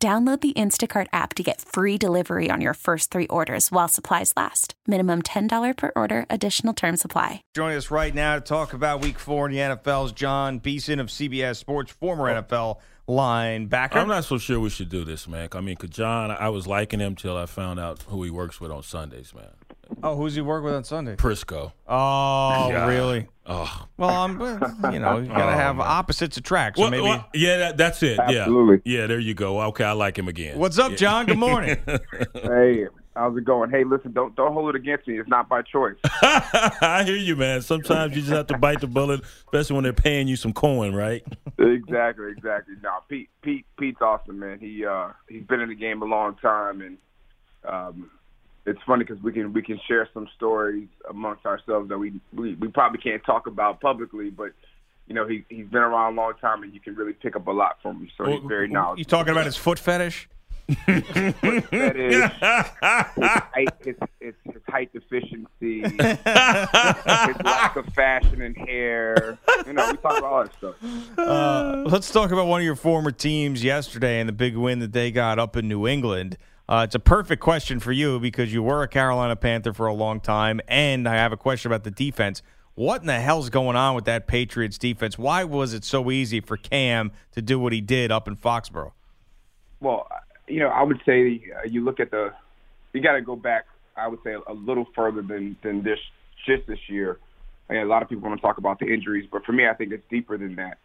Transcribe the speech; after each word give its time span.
Download 0.00 0.40
the 0.40 0.52
Instacart 0.52 1.08
app 1.12 1.34
to 1.34 1.42
get 1.42 1.60
free 1.60 1.98
delivery 1.98 2.50
on 2.52 2.60
your 2.60 2.74
first 2.74 3.10
three 3.10 3.26
orders 3.26 3.72
while 3.72 3.88
supplies 3.88 4.32
last. 4.36 4.74
Minimum 4.86 5.22
$10 5.22 5.76
per 5.76 5.90
order, 5.96 6.24
additional 6.30 6.72
term 6.72 6.96
supply. 6.96 7.42
Joining 7.56 7.78
us 7.78 7.90
right 7.90 8.14
now 8.14 8.36
to 8.36 8.40
talk 8.40 8.74
about 8.74 9.02
week 9.02 9.18
four 9.18 9.46
in 9.46 9.56
the 9.56 9.58
NFL 9.58 10.06
is 10.06 10.12
John 10.12 10.60
Beason 10.60 11.00
of 11.00 11.08
CBS 11.08 11.56
Sports, 11.56 11.90
former 11.90 12.30
oh. 12.30 12.40
NFL 12.40 12.76
linebacker. 13.08 13.96
I'm 13.96 14.06
not 14.06 14.24
so 14.24 14.38
sure 14.38 14.60
we 14.60 14.70
should 14.70 14.88
do 14.88 15.04
this, 15.04 15.26
man. 15.26 15.48
I 15.50 15.60
mean, 15.60 15.74
cause 15.74 15.90
John, 15.90 16.30
I 16.30 16.48
was 16.50 16.68
liking 16.68 17.00
him 17.00 17.16
till 17.16 17.36
I 17.36 17.46
found 17.46 17.80
out 17.80 18.02
who 18.02 18.22
he 18.22 18.30
works 18.30 18.60
with 18.60 18.70
on 18.70 18.84
Sundays, 18.84 19.34
man. 19.34 19.50
Oh, 20.02 20.16
who's 20.16 20.34
he 20.34 20.40
work 20.40 20.62
with 20.64 20.74
on 20.74 20.84
Sunday? 20.84 21.16
Prisco. 21.16 21.72
Oh, 21.88 22.68
Yeah. 22.70 22.86
really? 22.86 23.26
Oh, 23.46 23.86
Well, 23.96 24.10
I'm, 24.10 24.32
you 24.92 24.98
know, 25.00 25.18
you 25.18 25.28
gotta 25.28 25.44
Oh, 25.46 25.48
have 25.50 25.76
man. 25.76 25.86
opposites 25.88 26.36
attract. 26.36 26.76
So 26.76 26.82
Well, 26.82 26.90
maybe. 26.90 27.02
well, 27.04 27.26
yeah, 27.34 27.56
that, 27.56 27.76
that's 27.78 28.02
it. 28.02 28.18
Absolutely. 28.18 28.82
Yeah, 28.84 29.00
yeah. 29.00 29.06
There 29.06 29.18
you 29.18 29.32
go. 29.34 29.60
Okay, 29.62 29.84
I 29.84 29.92
like 29.92 30.18
him 30.18 30.28
again. 30.28 30.58
What's 30.58 30.78
up, 30.78 30.92
John? 30.96 31.26
Good 31.26 31.38
morning. 31.38 31.78
Hey, 32.34 32.86
how's 33.16 33.36
it 33.36 33.44
going? 33.44 33.70
Hey, 33.70 33.84
listen, 33.84 34.12
don't 34.12 34.34
don't 34.36 34.52
hold 34.52 34.70
it 34.70 34.76
against 34.76 35.08
me. 35.08 35.18
It's 35.18 35.28
not 35.28 35.48
by 35.48 35.62
choice. 35.62 35.96
I 36.22 37.02
hear 37.04 37.16
you, 37.16 37.34
man. 37.36 37.62
Sometimes 37.62 38.14
you 38.14 38.20
just 38.22 38.32
have 38.32 38.46
to 38.48 38.58
bite 38.58 38.80
the 38.80 38.86
bullet, 38.86 39.22
especially 39.46 39.74
when 39.74 39.84
they're 39.84 39.92
paying 39.92 40.28
you 40.28 40.36
some 40.36 40.52
coin, 40.52 40.94
right? 40.94 41.22
exactly, 41.58 42.30
exactly. 42.30 42.74
No, 42.82 42.90
Pete, 43.08 43.28
Pete, 43.42 43.64
Pete's 43.78 44.00
awesome, 44.00 44.38
man. 44.38 44.58
He 44.60 44.84
uh 44.84 45.08
he's 45.28 45.44
been 45.44 45.60
in 45.60 45.68
the 45.70 45.74
game 45.74 46.02
a 46.02 46.04
long 46.04 46.36
time, 46.36 46.80
and 46.82 46.98
um, 47.64 48.10
it's 48.68 48.82
funny 48.86 49.04
because 49.04 49.22
we 49.22 49.32
can 49.32 49.52
we 49.52 49.62
can 49.62 49.78
share 49.88 50.08
some 50.14 50.28
stories 50.36 50.88
amongst 51.08 51.46
ourselves 51.46 51.88
that 51.88 51.98
we, 51.98 52.12
we 52.32 52.54
we 52.54 52.68
probably 52.68 52.98
can't 52.98 53.24
talk 53.24 53.46
about 53.46 53.80
publicly, 53.80 54.30
but. 54.30 54.52
You 55.06 55.14
know, 55.14 55.26
he 55.26 55.42
he's 55.48 55.66
been 55.68 55.80
around 55.80 56.12
a 56.12 56.16
long 56.20 56.34
time, 56.38 56.62
and 56.62 56.74
you 56.74 56.80
can 56.80 56.94
really 56.94 57.14
pick 57.14 57.34
up 57.34 57.46
a 57.46 57.50
lot 57.50 57.78
from 57.80 57.96
him. 57.96 58.10
So 58.18 58.26
he's 58.26 58.42
very 58.46 58.68
knowledgeable. 58.68 58.98
You 58.98 59.04
talking 59.06 59.32
about 59.32 59.46
his 59.46 59.56
foot 59.56 59.78
fetish? 59.78 60.28
that 60.68 61.94
is 61.96 62.14
his 62.14 62.30
height, 63.24 63.68
his, 63.82 63.96
his, 64.20 64.34
his 64.44 64.62
height 64.68 64.92
deficiency, 64.92 65.80
his 65.80 66.18
lack 67.42 67.76
of 67.76 67.86
fashion 67.94 68.42
and 68.42 68.54
hair. 68.54 69.38
You 69.66 69.72
know, 69.72 69.90
we 69.90 69.96
talk 69.96 70.18
about 70.18 70.22
all 70.24 70.44
that 70.44 70.54
stuff. 70.54 70.74
Uh, 71.16 71.84
let's 71.86 72.12
talk 72.12 72.30
about 72.30 72.46
one 72.46 72.60
of 72.60 72.66
your 72.66 72.76
former 72.76 73.10
teams 73.10 73.64
yesterday 73.64 74.20
and 74.20 74.28
the 74.28 74.34
big 74.34 74.56
win 74.56 74.80
that 74.80 74.92
they 74.92 75.10
got 75.10 75.38
up 75.38 75.56
in 75.56 75.68
New 75.68 75.86
England. 75.86 76.36
Uh, 76.68 76.82
it's 76.84 76.94
a 76.94 77.00
perfect 77.00 77.40
question 77.40 77.80
for 77.80 77.92
you 77.92 78.20
because 78.20 78.52
you 78.52 78.62
were 78.62 78.82
a 78.82 78.88
Carolina 78.88 79.34
Panther 79.36 79.72
for 79.72 79.86
a 79.86 79.94
long 79.94 80.20
time, 80.20 80.60
and 80.68 81.08
I 81.08 81.14
have 81.14 81.32
a 81.32 81.36
question 81.36 81.72
about 81.72 81.84
the 81.84 81.90
defense. 81.90 82.42
What 82.74 83.00
in 83.00 83.06
the 83.06 83.18
hell's 83.18 83.48
going 83.48 83.74
on 83.74 83.94
with 83.94 84.04
that 84.04 84.26
Patriots 84.26 84.76
defense? 84.76 85.18
Why 85.18 85.44
was 85.44 85.72
it 85.72 85.82
so 85.82 86.10
easy 86.10 86.40
for 86.40 86.58
Cam 86.58 87.10
to 87.32 87.40
do 87.40 87.58
what 87.58 87.72
he 87.72 87.80
did 87.80 88.12
up 88.12 88.28
in 88.28 88.36
Foxborough? 88.36 88.92
Well, 89.80 90.06
you 90.46 90.60
know, 90.60 90.68
I 90.68 90.82
would 90.82 91.00
say 91.06 91.42
uh, 91.56 91.66
you 91.66 91.82
look 91.82 92.00
at 92.00 92.10
the, 92.10 92.34
you 92.92 93.00
got 93.00 93.12
to 93.12 93.22
go 93.22 93.34
back. 93.34 93.64
I 93.96 94.06
would 94.06 94.20
say 94.22 94.34
a 94.46 94.52
little 94.52 94.86
further 94.94 95.22
than 95.22 95.56
than 95.62 95.82
this 95.82 95.98
just 96.46 96.66
this 96.68 96.78
year. 96.88 97.18
I 97.68 97.72
mean, 97.72 97.82
a 97.82 97.86
lot 97.86 98.02
of 98.02 98.08
people 98.08 98.28
want 98.28 98.40
to 98.40 98.46
talk 98.46 98.58
about 98.58 98.78
the 98.78 98.86
injuries, 98.86 99.28
but 99.30 99.44
for 99.44 99.52
me, 99.52 99.66
I 99.66 99.74
think 99.74 99.92
it's 99.92 100.04
deeper 100.08 100.38
than 100.38 100.54
that. 100.56 100.78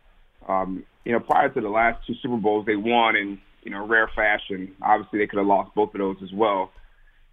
Um, 0.48 0.84
you 1.06 1.12
know, 1.12 1.20
prior 1.20 1.50
to 1.50 1.62
the 1.62 1.70
last 1.70 2.06
two 2.08 2.16
Super 2.22 2.38
Bowls, 2.38 2.66
they 2.66 2.76
won 2.76 3.16
in 3.16 3.40
you 3.64 3.72
know 3.72 3.86
rare 3.86 4.10
fashion. 4.16 4.76
Obviously, 4.82 5.20
they 5.20 5.28
could 5.28 5.38
have 5.38 5.48
lost 5.48 5.74
both 5.76 5.94
of 5.94 6.00
those 6.00 6.18
as 6.24 6.32
well. 6.32 6.72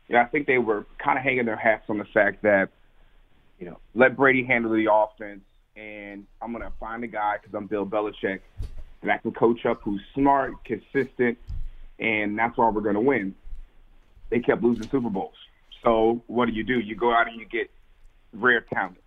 You 0.09 0.17
know, 0.17 0.23
I 0.23 0.27
think 0.27 0.47
they 0.47 0.59
were 0.59 0.87
kind 0.99 1.19
of 1.19 1.25
hanging 1.25 1.45
their 1.45 1.57
hats 1.57 1.85
on 1.89 1.99
the 1.99 2.05
fact 2.05 2.43
that 2.43 2.71
you 3.59 3.67
know 3.67 3.79
let 3.95 4.17
Brady 4.17 4.45
handle 4.45 4.73
the 4.73 4.93
offense, 4.93 5.43
and 5.77 6.27
I'm 6.41 6.53
gonna 6.53 6.73
find 6.81 7.05
a 7.05 7.09
guy 7.09 7.37
because 7.41 7.55
I'm 7.55 7.67
Bill 7.67 7.87
Belichick 7.87 8.41
that 9.03 9.11
I 9.11 9.19
can 9.19 9.33
coach 9.33 9.65
up 9.67 9.81
who's 9.83 10.03
smart, 10.15 10.53
consistent, 10.65 11.39
and 11.99 12.39
that's 12.39 12.57
why 12.57 12.69
we're 12.69 12.81
gonna 12.81 13.01
win. 13.01 13.35
They 14.31 14.41
kept 14.41 14.63
losing 14.63 14.89
Super 14.89 15.11
Bowls. 15.11 15.35
So 15.83 16.23
what 16.27 16.47
do 16.47 16.53
you 16.53 16.63
do? 16.65 16.79
You 16.79 16.95
go 16.95 17.13
out 17.13 17.27
and 17.29 17.41
you 17.41 17.47
get 17.47 17.71
rare 18.33 18.61
talent. 18.61 18.99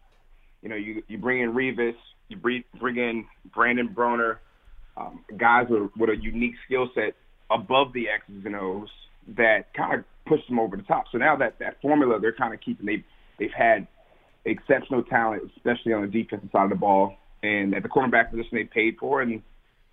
You 0.61 0.69
know, 0.69 0.75
you 0.75 1.03
you 1.07 1.17
bring 1.17 1.41
in 1.41 1.53
Revis, 1.53 1.95
you 2.29 2.37
bring 2.37 2.63
bring 2.79 2.97
in 2.97 3.25
Brandon 3.53 3.87
Browner, 3.87 4.39
um, 4.97 5.23
guys 5.37 5.67
with, 5.69 5.91
with 5.97 6.09
a 6.09 6.15
unique 6.15 6.55
skill 6.65 6.89
set 6.93 7.15
above 7.49 7.93
the 7.93 8.09
X's 8.09 8.45
and 8.45 8.55
O's 8.55 8.89
that 9.35 9.73
kind 9.73 9.99
of 9.99 10.05
push 10.25 10.39
them 10.47 10.59
over 10.59 10.75
the 10.75 10.83
top. 10.83 11.05
So 11.11 11.17
now 11.17 11.35
that 11.37 11.59
that 11.59 11.81
formula 11.81 12.19
they're 12.19 12.33
kind 12.33 12.53
of 12.53 12.61
keeping, 12.61 12.85
they've 12.85 13.03
they've 13.39 13.53
had 13.55 13.87
exceptional 14.45 15.03
talent, 15.03 15.43
especially 15.57 15.93
on 15.93 16.01
the 16.01 16.07
defensive 16.07 16.49
side 16.51 16.65
of 16.65 16.69
the 16.69 16.75
ball, 16.75 17.15
and 17.41 17.73
at 17.73 17.83
the 17.83 17.89
cornerback 17.89 18.31
position 18.31 18.49
they 18.53 18.65
paid 18.65 18.97
for, 18.99 19.21
and 19.21 19.41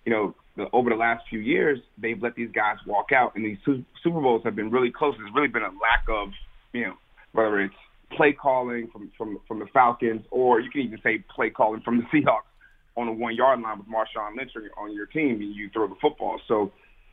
you 0.05 0.11
know. 0.11 0.35
The, 0.57 0.65
over 0.73 0.89
the 0.89 0.97
last 0.97 1.23
few 1.29 1.39
years, 1.39 1.79
they've 1.97 2.21
let 2.21 2.35
these 2.35 2.51
guys 2.51 2.75
walk 2.85 3.13
out, 3.13 3.37
and 3.37 3.45
these 3.45 3.57
Su- 3.63 3.85
Super 4.03 4.19
Bowls 4.19 4.41
have 4.43 4.53
been 4.53 4.69
really 4.69 4.91
close. 4.91 5.15
There's 5.17 5.33
really 5.33 5.47
been 5.47 5.61
a 5.61 5.67
lack 5.67 6.03
of, 6.09 6.27
you 6.73 6.87
know, 6.87 6.95
whether 7.31 7.61
it's 7.61 7.73
play 8.17 8.33
calling 8.33 8.89
from 8.91 9.11
from 9.17 9.39
from 9.47 9.59
the 9.59 9.65
Falcons, 9.67 10.23
or 10.29 10.59
you 10.59 10.69
can 10.69 10.81
even 10.81 10.99
say 11.01 11.23
play 11.33 11.51
calling 11.51 11.79
from 11.79 11.99
the 11.99 12.03
Seahawks 12.13 12.50
on 12.97 13.07
the 13.07 13.11
one 13.13 13.35
yard 13.35 13.61
line 13.61 13.77
with 13.77 13.87
Marshawn 13.87 14.35
Lynch 14.35 14.51
on 14.77 14.93
your 14.93 15.05
team, 15.05 15.41
and 15.41 15.55
you 15.55 15.69
throw 15.69 15.87
the 15.87 15.95
football. 16.01 16.39
So 16.47 16.71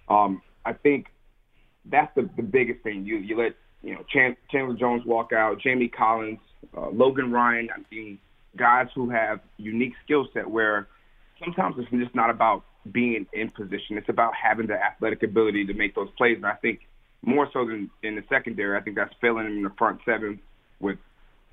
um, 0.09 0.43
I 0.65 0.73
think 0.73 1.07
that's 1.85 2.15
the 2.15 2.29
the 2.37 2.43
biggest 2.43 2.83
thing. 2.83 3.05
You 3.05 3.17
you 3.17 3.37
let 3.37 3.55
you 3.83 3.95
know 3.95 4.05
Chan- 4.09 4.37
Chandler 4.51 4.77
Jones 4.77 5.05
walk 5.05 5.33
out, 5.33 5.61
Jamie 5.61 5.89
Collins, 5.89 6.41
uh, 6.77 6.91
Logan 6.91 7.31
Ryan. 7.31 7.69
I 7.75 7.95
mean, 7.95 8.19
guys 8.57 8.89
who 8.95 9.11
have 9.11 9.41
unique 9.57 9.95
skill 10.05 10.29
set 10.35 10.49
where 10.49 10.89
sometimes 11.43 11.77
it's 11.79 11.91
just 11.91 12.15
not 12.15 12.31
about 12.31 12.65
being 12.91 13.27
in 13.33 13.51
position. 13.51 13.99
It's 13.99 14.09
about 14.09 14.33
having 14.35 14.67
the 14.67 14.75
athletic 14.75 15.23
ability 15.23 15.67
to 15.67 15.75
make 15.75 15.95
those 15.95 16.09
plays. 16.17 16.37
And 16.37 16.47
I 16.47 16.55
think 16.55 16.89
more 17.23 17.49
so 17.53 17.67
than 17.67 17.91
in 18.03 18.17
the 18.17 18.25
secondary, 18.29 18.77
I 18.77 18.81
think 18.81 18.97
that's 18.97 19.15
failing 19.21 19.47
in 19.47 19.63
the 19.63 19.73
front 19.79 20.01
seven 20.05 20.41
with 20.81 20.99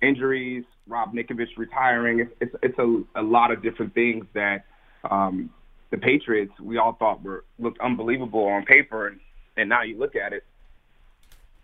injuries, 0.01 0.63
Rob 0.87 1.13
Ninkovich 1.13 1.57
retiring. 1.57 2.19
It's 2.19 2.31
it's, 2.41 2.55
it's 2.63 2.79
a, 2.79 3.03
a 3.15 3.23
lot 3.23 3.51
of 3.51 3.61
different 3.61 3.93
things 3.93 4.25
that 4.33 4.65
um, 5.09 5.49
the 5.91 5.97
Patriots 5.97 6.53
we 6.59 6.77
all 6.77 6.93
thought 6.93 7.23
were 7.23 7.43
looked 7.59 7.79
unbelievable 7.79 8.45
on 8.45 8.65
paper, 8.65 9.07
and, 9.07 9.19
and 9.57 9.69
now 9.69 9.83
you 9.83 9.97
look 9.97 10.15
at 10.15 10.33
it, 10.33 10.43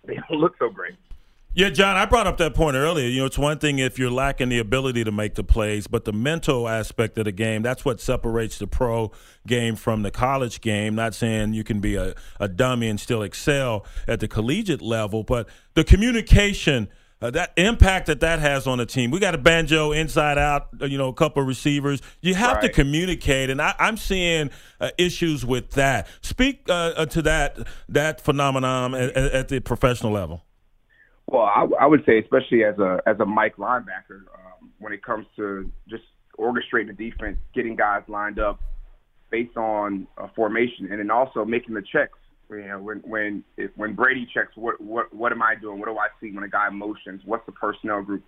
they 0.05 0.15
don't 0.15 0.39
look 0.39 0.55
so 0.57 0.69
great. 0.69 0.95
Yeah, 1.53 1.69
John, 1.69 1.97
I 1.97 2.05
brought 2.05 2.27
up 2.27 2.37
that 2.37 2.53
point 2.53 2.77
earlier. 2.77 3.09
You 3.09 3.19
know, 3.19 3.25
it's 3.25 3.37
one 3.37 3.59
thing 3.59 3.77
if 3.79 3.99
you're 3.99 4.09
lacking 4.09 4.47
the 4.47 4.59
ability 4.59 5.03
to 5.03 5.11
make 5.11 5.35
the 5.35 5.43
plays, 5.43 5.85
but 5.85 6.05
the 6.05 6.13
mental 6.13 6.65
aspect 6.65 7.17
of 7.17 7.25
the 7.25 7.33
game, 7.33 7.61
that's 7.61 7.83
what 7.83 7.99
separates 7.99 8.57
the 8.57 8.67
pro 8.67 9.11
game 9.45 9.75
from 9.75 10.03
the 10.03 10.11
college 10.11 10.61
game. 10.61 10.95
Not 10.95 11.13
saying 11.13 11.53
you 11.53 11.65
can 11.65 11.81
be 11.81 11.95
a, 11.95 12.15
a 12.39 12.47
dummy 12.47 12.87
and 12.87 12.97
still 12.97 13.21
excel 13.21 13.85
at 14.07 14.21
the 14.21 14.29
collegiate 14.29 14.81
level, 14.81 15.23
but 15.23 15.49
the 15.73 15.83
communication, 15.83 16.87
uh, 17.21 17.29
that 17.31 17.53
impact 17.55 18.07
that 18.07 18.19
that 18.21 18.39
has 18.39 18.67
on 18.67 18.79
a 18.79 18.85
team. 18.85 19.11
We 19.11 19.19
got 19.19 19.35
a 19.35 19.37
banjo 19.37 19.91
inside 19.91 20.37
out, 20.37 20.69
uh, 20.81 20.85
you 20.85 20.97
know, 20.97 21.07
a 21.07 21.13
couple 21.13 21.41
of 21.41 21.47
receivers. 21.47 22.01
You 22.21 22.33
have 22.35 22.59
to 22.61 22.69
communicate, 22.69 23.49
and 23.49 23.61
I, 23.61 23.75
I'm 23.79 23.97
seeing 23.97 24.49
uh, 24.79 24.89
issues 24.97 25.45
with 25.45 25.71
that. 25.71 26.07
Speak 26.21 26.63
uh, 26.67 26.73
uh, 26.73 27.05
to 27.07 27.21
that 27.23 27.59
that 27.89 28.21
phenomenon 28.21 28.95
at, 28.95 29.11
at 29.11 29.31
at 29.31 29.47
the 29.49 29.59
professional 29.59 30.11
level. 30.11 30.43
Well, 31.27 31.43
I, 31.43 31.67
I 31.79 31.85
would 31.85 32.03
say, 32.05 32.19
especially 32.19 32.63
as 32.63 32.77
a 32.79 32.99
as 33.05 33.19
a 33.19 33.25
Mike 33.25 33.57
linebacker, 33.57 34.25
um, 34.33 34.71
when 34.79 34.91
it 34.91 35.03
comes 35.03 35.27
to 35.35 35.71
just 35.87 36.03
orchestrating 36.39 36.87
the 36.87 37.11
defense, 37.11 37.37
getting 37.53 37.75
guys 37.75 38.01
lined 38.07 38.39
up 38.39 38.59
based 39.29 39.55
on 39.55 40.07
a 40.17 40.27
formation, 40.29 40.87
and 40.89 40.99
then 40.99 41.11
also 41.11 41.45
making 41.45 41.75
the 41.75 41.83
checks. 41.83 42.17
You 42.51 42.67
know, 42.67 42.79
when 42.79 42.97
when 42.99 43.43
if, 43.57 43.71
when 43.75 43.93
Brady 43.93 44.27
checks, 44.33 44.51
what 44.55 44.81
what 44.81 45.13
what 45.13 45.31
am 45.31 45.41
I 45.41 45.55
doing? 45.55 45.79
What 45.79 45.87
do 45.87 45.97
I 45.97 46.07
see 46.19 46.31
when 46.31 46.43
a 46.43 46.49
guy 46.49 46.69
motions? 46.69 47.21
What's 47.25 47.45
the 47.45 47.53
personnel 47.53 48.01
group? 48.01 48.23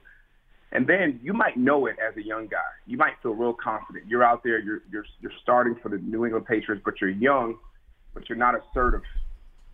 And 0.72 0.88
then 0.88 1.20
you 1.22 1.34
might 1.34 1.58
know 1.58 1.86
it 1.86 1.98
as 2.00 2.16
a 2.18 2.26
young 2.26 2.48
guy. 2.48 2.58
You 2.88 2.98
might 2.98 3.14
feel 3.22 3.34
real 3.34 3.54
confident. 3.54 4.06
You're 4.08 4.24
out 4.24 4.44
there. 4.44 4.60
You're 4.60 4.82
you're 4.92 5.06
you're 5.22 5.32
starting 5.42 5.76
for 5.84 5.90
the 5.90 5.98
New 5.98 6.26
England 6.26 6.46
Patriots, 6.46 6.82
but 6.86 7.02
you're 7.02 7.10
young, 7.10 7.58
but 8.14 8.30
you're 8.30 8.38
not 8.38 8.56
assertive 8.56 9.04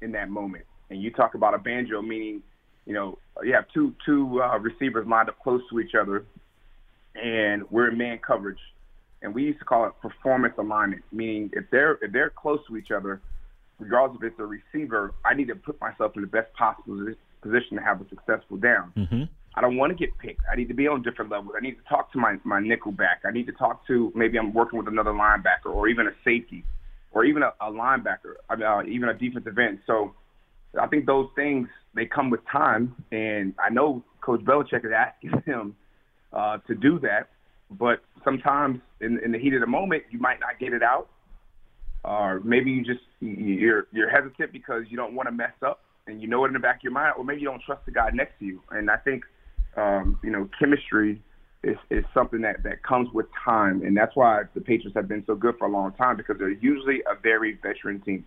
in 0.02 0.12
that 0.14 0.30
moment. 0.30 0.66
And 0.90 1.02
you 1.02 1.12
talk 1.12 1.36
about 1.36 1.54
a 1.54 1.60
banjo, 1.60 2.02
meaning 2.02 2.42
you 2.86 2.94
know, 2.94 3.20
you 3.44 3.54
have 3.54 3.66
two 3.72 3.94
two 4.04 4.42
uh, 4.42 4.58
receivers 4.58 5.08
lined 5.08 5.30
up 5.30 5.38
close 5.44 5.62
to 5.70 5.80
each 5.80 5.94
other, 5.94 6.26
and 7.14 7.64
we're 7.70 7.90
in 7.90 7.98
man 8.00 8.18
coverage, 8.26 8.60
and 9.22 9.34
we 9.34 9.44
used 9.44 9.60
to 9.60 9.66
call 9.66 9.86
it 9.86 9.94
performance 10.02 10.56
alignment, 10.58 11.04
meaning 11.12 11.52
if 11.54 11.66
they're 11.72 12.00
if 12.02 12.12
they're 12.12 12.32
close 12.32 12.60
to 12.68 12.78
each 12.78 12.90
other, 12.90 13.22
regardless 13.80 14.20
if 14.22 14.32
it's 14.32 14.40
a 14.40 14.46
receiver, 14.46 15.14
I 15.26 15.34
need 15.34 15.48
to 15.48 15.56
put 15.56 15.80
myself 15.82 16.14
in 16.16 16.22
the 16.22 16.28
best 16.28 16.54
possible 16.54 17.14
position 17.42 17.78
to 17.78 17.84
have 17.84 18.02
a 18.02 18.10
successful 18.10 18.58
down. 18.58 18.94
Mm-hmm. 18.96 19.24
I 19.56 19.62
don't 19.62 19.78
want 19.78 19.92
to 19.92 19.96
get 19.96 20.18
picked. 20.20 20.42
I 20.52 20.56
need 20.56 20.68
to 20.68 20.74
be 20.74 20.88
on 20.88 21.02
different 21.02 21.32
levels. 21.32 21.54
I 21.58 21.62
need 21.62 21.76
to 21.76 21.84
talk 21.90 22.12
to 22.14 22.20
my, 22.20 22.38
my 22.44 22.60
nickel 22.60 22.92
back. 22.92 23.22
I 23.26 23.32
need 23.32 23.48
to 23.48 23.52
talk 23.54 23.86
to 23.88 24.12
maybe 24.16 24.38
I'm 24.38 24.54
working 24.54 24.78
with 24.78 24.88
another 24.88 25.12
linebacker 25.12 25.74
or 25.74 25.88
even 25.88 26.08
a 26.08 26.12
safety 26.24 26.64
or 27.12 27.26
even 27.26 27.44
a, 27.44 27.54
a 27.60 27.72
linebacker, 27.72 28.36
uh, 28.50 28.84
even 28.88 29.10
a 29.10 29.14
defensive 29.14 29.58
end. 29.58 29.80
So 29.88 30.14
I 30.80 30.88
think 30.88 31.06
those 31.06 31.30
things, 31.36 31.68
they 31.96 32.06
come 32.06 32.30
with 32.30 32.42
time. 32.52 32.96
And 33.12 33.54
I 33.60 33.70
know 33.70 34.04
Coach 34.22 34.42
Belichick 34.42 34.86
is 34.86 34.92
asking 34.96 35.42
him 35.46 35.76
uh, 36.32 36.60
to 36.68 36.76
do 36.76 37.00
that. 37.00 37.30
But 37.72 38.02
sometimes 38.24 38.80
in, 39.02 39.20
in 39.24 39.32
the 39.32 39.40
heat 39.40 39.54
of 39.54 39.62
the 39.62 39.68
moment, 39.68 40.04
you 40.12 40.20
might 40.20 40.40
not 40.40 40.60
get 40.60 40.74
it 40.74 40.84
out. 40.84 41.10
Or 42.04 42.40
maybe 42.42 42.72
you 42.72 42.84
just, 42.84 43.02
you're, 43.20 43.88
you're 43.92 44.10
hesitant 44.10 44.52
because 44.52 44.86
you 44.90 44.98
don't 44.98 45.14
want 45.14 45.28
to 45.28 45.32
mess 45.32 45.54
up 45.62 45.82
and 46.08 46.22
you 46.22 46.28
know 46.28 46.46
it 46.46 46.48
in 46.48 46.54
the 46.54 46.60
back 46.60 46.78
of 46.78 46.84
your 46.84 46.94
mind, 46.94 47.14
or 47.18 47.24
maybe 47.24 47.42
you 47.42 47.48
don't 47.48 47.62
trust 47.62 47.86
the 47.86 47.92
guy 47.92 48.10
next 48.14 48.40
to 48.40 48.46
you. 48.46 48.62
And 48.72 48.90
I 48.90 48.98
think– 48.98 49.24
um, 49.78 50.20
you 50.24 50.30
know, 50.30 50.50
chemistry 50.60 51.22
is, 51.64 51.78
is 51.90 52.06
something 52.14 52.42
that, 52.42 52.64
that 52.64 52.84
comes 52.84 53.10
with 53.14 53.28
time. 53.44 53.82
And 53.84 53.96
that's 53.96 54.16
why 54.16 54.44
the 54.54 54.62
Patriots 54.62 54.96
have 54.96 55.08
been 55.08 55.24
so 55.26 55.36
good 55.36 55.58
for 55.58 55.68
a 55.68 55.72
long 55.72 55.92
time 55.94 56.18
because 56.18 56.38
they're 56.38 56.50
usually 56.50 57.02
a 57.10 57.16
very 57.22 57.58
veteran 57.62 58.02
team. 58.02 58.26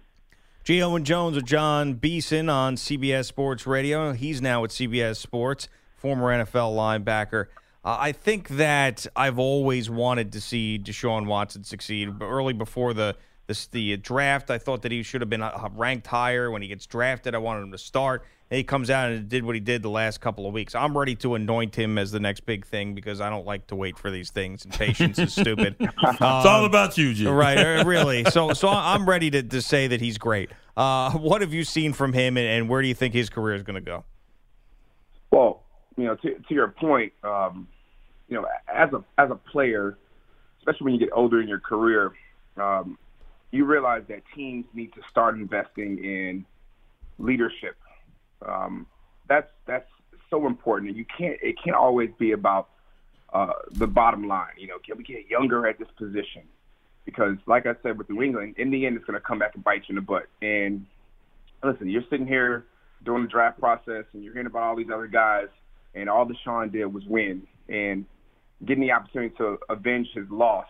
Gio 0.65 0.95
and 0.95 1.05
Jones 1.05 1.37
with 1.37 1.45
John 1.45 1.95
Beason 1.95 2.49
on 2.49 2.77
CBS 2.77 3.27
Sports 3.27 3.67
Radio. 3.67 4.13
He's 4.13 4.41
now 4.41 4.63
at 4.63 4.71
CBS 4.71 5.17
Sports, 5.17 5.69
former 5.97 6.27
NFL 6.27 6.77
linebacker. 6.77 7.47
Uh, 7.85 7.97
I 7.99 8.13
think 8.13 8.47
that 8.49 9.09
I've 9.17 9.41
always 9.41 9.91
wanted 9.91 10.33
to 10.33 10.41
see 10.41 10.79
Deshaun 10.79 11.27
Watson 11.27 11.65
succeed. 11.65 12.17
But 12.17 12.27
early 12.27 12.53
before 12.53 12.95
the 12.95 13.17
the, 13.47 13.69
the 13.73 13.97
draft, 13.97 14.51
I 14.51 14.59
thought 14.59 14.83
that 14.83 14.93
he 14.93 15.03
should 15.03 15.21
have 15.21 15.31
been 15.31 15.43
uh, 15.43 15.69
ranked 15.75 16.07
higher. 16.07 16.51
When 16.51 16.63
he 16.63 16.69
gets 16.69 16.87
drafted, 16.87 17.35
I 17.35 17.39
wanted 17.39 17.63
him 17.63 17.73
to 17.73 17.79
start 17.79 18.25
he 18.57 18.65
comes 18.65 18.91
out 18.91 19.11
and 19.11 19.29
did 19.29 19.45
what 19.45 19.55
he 19.55 19.61
did 19.61 19.83
the 19.83 19.91
last 19.91 20.21
couple 20.21 20.47
of 20.47 20.53
weeks. 20.53 20.75
I'm 20.75 20.97
ready 20.97 21.15
to 21.17 21.35
anoint 21.35 21.75
him 21.75 21.97
as 21.97 22.11
the 22.11 22.21
next 22.21 22.41
big 22.41 22.67
thing 22.67 22.95
because 22.95 23.21
I 23.21 23.31
don't 23.31 23.47
like 23.47 23.67
to 23.69 23.77
wait 23.77 23.99
for 23.99 24.11
these 24.11 24.31
things, 24.31 24.65
and 24.65 24.75
patience 24.75 25.19
is 25.19 25.33
stupid. 25.33 25.77
Um, 25.81 25.89
it's 26.03 26.21
all 26.21 26.65
about 26.65 26.99
you, 26.99 27.15
Jim. 27.15 27.33
Right, 27.33 27.57
uh, 27.57 27.85
really. 27.87 28.25
So, 28.25 28.53
so 28.53 28.69
I'm 28.69 29.09
ready 29.09 29.31
to, 29.31 29.43
to 29.43 29.63
say 29.63 29.87
that 29.89 30.01
he's 30.01 30.19
great. 30.19 30.51
Uh, 30.77 31.13
what 31.13 31.41
have 31.41 31.55
you 31.55 31.65
seen 31.65 31.93
from 31.93 32.13
him, 32.13 32.37
and, 32.37 32.47
and 32.47 32.69
where 32.69 32.83
do 32.83 32.89
you 32.89 32.95
think 32.95 33.15
his 33.15 33.31
career 33.31 33.55
is 33.55 33.63
going 33.63 33.75
to 33.75 33.81
go? 33.81 34.05
Well, 35.31 35.63
you 35.97 36.05
know, 36.05 36.17
to, 36.17 36.35
to 36.35 36.55
your 36.55 36.69
point, 36.69 37.13
um, 37.25 37.69
you 38.29 38.37
know, 38.37 38.47
as 38.73 38.93
a 38.93 39.03
as 39.19 39.31
a 39.31 39.35
player, 39.35 39.97
especially 40.59 40.85
when 40.85 40.95
you 40.95 41.01
get 41.01 41.11
older 41.13 41.41
in 41.41 41.49
your 41.49 41.61
career, 41.61 42.13
um, 42.57 42.99
you 43.53 43.65
realize 43.65 44.03
that 44.09 44.23
teams 44.35 44.65
need 44.75 44.93
to 44.95 45.01
start 45.11 45.37
investing 45.37 46.05
in 46.05 46.45
leadership 47.19 47.77
um, 48.47 48.87
that's 49.29 49.51
that's 49.67 49.89
so 50.31 50.47
important. 50.47 50.97
You 50.97 51.05
can't 51.05 51.39
it 51.43 51.57
can't 51.63 51.77
always 51.77 52.11
be 52.19 52.33
about 52.33 52.69
uh, 53.33 53.53
the 53.73 53.87
bottom 53.87 54.27
line. 54.27 54.53
You 54.59 54.69
know, 54.69 54.79
can 54.85 54.99
we 54.99 55.05
get 55.05 55.29
younger 55.29 55.67
at 55.67 55.79
this 55.79 55.89
position? 55.97 56.43
Because, 57.05 57.37
like 57.47 57.67
I 57.67 57.75
said, 57.83 57.99
with 57.99 58.09
New 58.09 58.23
England, 58.23 58.55
in 58.59 58.71
the 58.71 58.87
end, 58.87 58.97
it's 58.97 59.05
going 59.05 59.19
to 59.19 59.27
come 59.27 59.39
back 59.39 59.55
and 59.55 59.65
bite 59.65 59.83
you 59.89 59.93
in 59.93 59.95
the 59.97 60.03
butt. 60.03 60.27
And 60.41 60.87
listen, 61.65 61.89
you're 61.89 62.05
sitting 62.09 62.27
here 62.27 62.65
during 63.05 63.25
the 63.25 63.29
draft 63.29 63.59
process, 63.59 64.05
and 64.13 64.23
you're 64.23 64.33
hearing 64.33 64.47
about 64.47 64.63
all 64.63 64.77
these 64.77 64.91
other 64.93 65.09
guys, 65.09 65.49
and 65.95 66.09
all 66.09 66.27
Deshaun 66.27 66.71
did 66.71 66.87
was 66.87 67.05
win 67.07 67.43
and 67.69 68.05
getting 68.65 68.83
the 68.83 68.93
opportunity 68.93 69.35
to 69.39 69.59
avenge 69.69 70.09
his 70.15 70.31
loss 70.31 70.67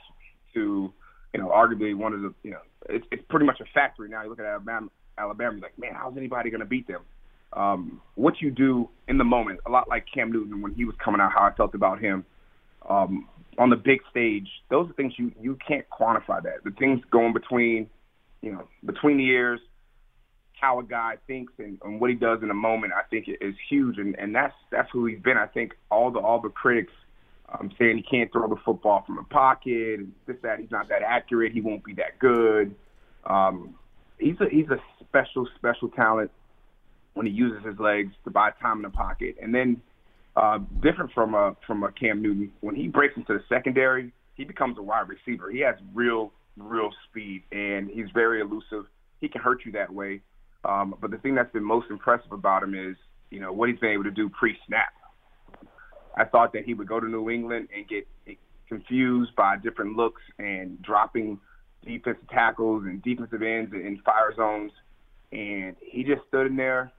to, 0.54 0.90
you 1.34 1.40
know, 1.40 1.48
arguably 1.48 1.94
one 1.94 2.12
of 2.12 2.22
the, 2.22 2.34
you 2.42 2.50
know, 2.50 2.60
it's, 2.88 3.06
it's 3.10 3.22
pretty 3.28 3.46
much 3.46 3.60
a 3.60 3.64
factory 3.72 4.08
now. 4.08 4.22
You 4.22 4.30
look 4.30 4.40
at 4.40 4.46
Alabama, 4.46 4.88
Alabama, 5.16 5.52
you're 5.52 5.62
like, 5.62 5.78
man, 5.78 5.92
how's 5.94 6.16
anybody 6.16 6.50
going 6.50 6.60
to 6.60 6.66
beat 6.66 6.86
them? 6.86 7.02
um, 7.52 8.00
what 8.14 8.34
you 8.40 8.50
do 8.50 8.88
in 9.08 9.18
the 9.18 9.24
moment. 9.24 9.60
A 9.66 9.70
lot 9.70 9.88
like 9.88 10.06
Cam 10.12 10.32
Newton 10.32 10.62
when 10.62 10.74
he 10.74 10.84
was 10.84 10.94
coming 11.02 11.20
out, 11.20 11.32
how 11.32 11.42
I 11.42 11.54
felt 11.54 11.74
about 11.74 12.00
him 12.00 12.24
um, 12.88 13.28
on 13.58 13.70
the 13.70 13.76
big 13.76 14.00
stage. 14.10 14.48
Those 14.70 14.90
are 14.90 14.92
things 14.94 15.14
you 15.18 15.32
you 15.40 15.58
can't 15.66 15.86
quantify. 15.90 16.42
That 16.42 16.64
the 16.64 16.70
things 16.78 17.00
going 17.10 17.32
between, 17.32 17.88
you 18.40 18.52
know, 18.52 18.68
between 18.84 19.18
the 19.18 19.26
ears, 19.26 19.60
how 20.60 20.80
a 20.80 20.84
guy 20.84 21.16
thinks 21.26 21.52
and, 21.58 21.78
and 21.84 22.00
what 22.00 22.10
he 22.10 22.16
does 22.16 22.38
in 22.42 22.50
a 22.50 22.54
moment, 22.54 22.92
I 22.92 23.02
think 23.08 23.26
is 23.28 23.54
huge, 23.68 23.98
and 23.98 24.18
and 24.18 24.34
that's 24.34 24.54
that's 24.70 24.88
who 24.92 25.06
he's 25.06 25.20
been. 25.20 25.36
I 25.36 25.46
think 25.46 25.72
all 25.90 26.10
the 26.10 26.20
all 26.20 26.40
the 26.40 26.50
critics. 26.50 26.92
Um, 27.58 27.70
saying 27.78 27.98
he 27.98 28.02
can't 28.02 28.32
throw 28.32 28.48
the 28.48 28.56
football 28.64 29.04
from 29.06 29.16
the 29.16 29.24
pocket, 29.24 30.00
this, 30.26 30.36
that, 30.42 30.58
he's 30.58 30.70
not 30.70 30.88
that 30.88 31.02
accurate, 31.02 31.52
he 31.52 31.60
won't 31.60 31.84
be 31.84 31.92
that 31.94 32.18
good. 32.18 32.74
Um, 33.26 33.74
he's 34.18 34.36
a 34.40 34.46
he's 34.50 34.68
a 34.70 34.78
special, 35.06 35.46
special 35.56 35.90
talent 35.90 36.30
when 37.14 37.26
he 37.26 37.32
uses 37.32 37.64
his 37.64 37.78
legs 37.78 38.12
to 38.24 38.30
buy 38.30 38.50
time 38.60 38.78
in 38.78 38.82
the 38.82 38.90
pocket. 38.90 39.36
And 39.42 39.54
then 39.54 39.82
uh, 40.36 40.58
different 40.82 41.12
from 41.12 41.34
a 41.34 41.56
from 41.66 41.82
a 41.82 41.92
Cam 41.92 42.22
Newton, 42.22 42.52
when 42.60 42.74
he 42.74 42.88
breaks 42.88 43.16
into 43.16 43.34
the 43.34 43.40
secondary, 43.48 44.12
he 44.34 44.44
becomes 44.44 44.78
a 44.78 44.82
wide 44.82 45.08
receiver. 45.08 45.50
He 45.50 45.60
has 45.60 45.74
real 45.94 46.32
real 46.56 46.90
speed 47.08 47.42
and 47.52 47.90
he's 47.90 48.06
very 48.14 48.40
elusive. 48.40 48.86
He 49.20 49.28
can 49.28 49.40
hurt 49.40 49.64
you 49.64 49.72
that 49.72 49.92
way. 49.92 50.20
Um, 50.64 50.94
but 51.00 51.10
the 51.10 51.18
thing 51.18 51.34
that's 51.34 51.52
been 51.52 51.64
most 51.64 51.90
impressive 51.90 52.32
about 52.32 52.62
him 52.62 52.74
is, 52.74 52.96
you 53.30 53.40
know, 53.40 53.52
what 53.52 53.68
he's 53.68 53.78
been 53.78 53.90
able 53.90 54.04
to 54.04 54.10
do 54.10 54.28
pre-snap. 54.28 54.92
I 56.16 56.24
thought 56.24 56.52
that 56.52 56.64
he 56.64 56.74
would 56.74 56.88
go 56.88 57.00
to 57.00 57.08
New 57.08 57.30
England 57.30 57.68
and 57.74 57.88
get 57.88 58.06
confused 58.68 59.34
by 59.36 59.56
different 59.56 59.96
looks 59.96 60.22
and 60.38 60.80
dropping 60.82 61.38
defensive 61.84 62.28
tackles 62.28 62.84
and 62.84 63.02
defensive 63.02 63.42
ends 63.42 63.72
in 63.72 64.00
fire 64.04 64.34
zones. 64.34 64.72
And 65.30 65.76
he 65.80 66.04
just 66.04 66.22
stood 66.28 66.46
in 66.46 66.56
there 66.56 66.92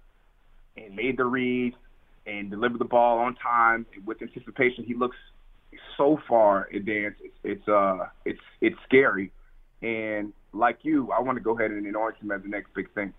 and 0.76 0.96
made 0.96 1.18
the 1.18 1.26
read 1.26 1.74
and 2.26 2.50
delivered 2.50 2.80
the 2.80 2.86
ball 2.86 3.20
on 3.20 3.36
time 3.36 3.86
with 4.06 4.22
anticipation. 4.22 4.84
He 4.84 4.94
looks 4.94 5.18
so 5.98 6.20
far 6.28 6.68
advanced. 6.74 7.20
It's, 7.24 7.36
it's 7.44 7.68
uh 7.68 8.08
it's 8.26 8.40
it's 8.62 8.76
scary. 8.86 9.32
And 9.82 10.34
like 10.54 10.80
you, 10.84 11.12
I 11.12 11.20
want 11.22 11.38
to 11.38 11.44
go 11.44 11.58
ahead 11.58 11.72
and 11.72 11.86
anoint 11.86 12.16
him 12.18 12.32
as 12.32 12.42
the 12.42 12.48
next 12.48 12.74
big 12.74 12.92
thing. 12.94 13.14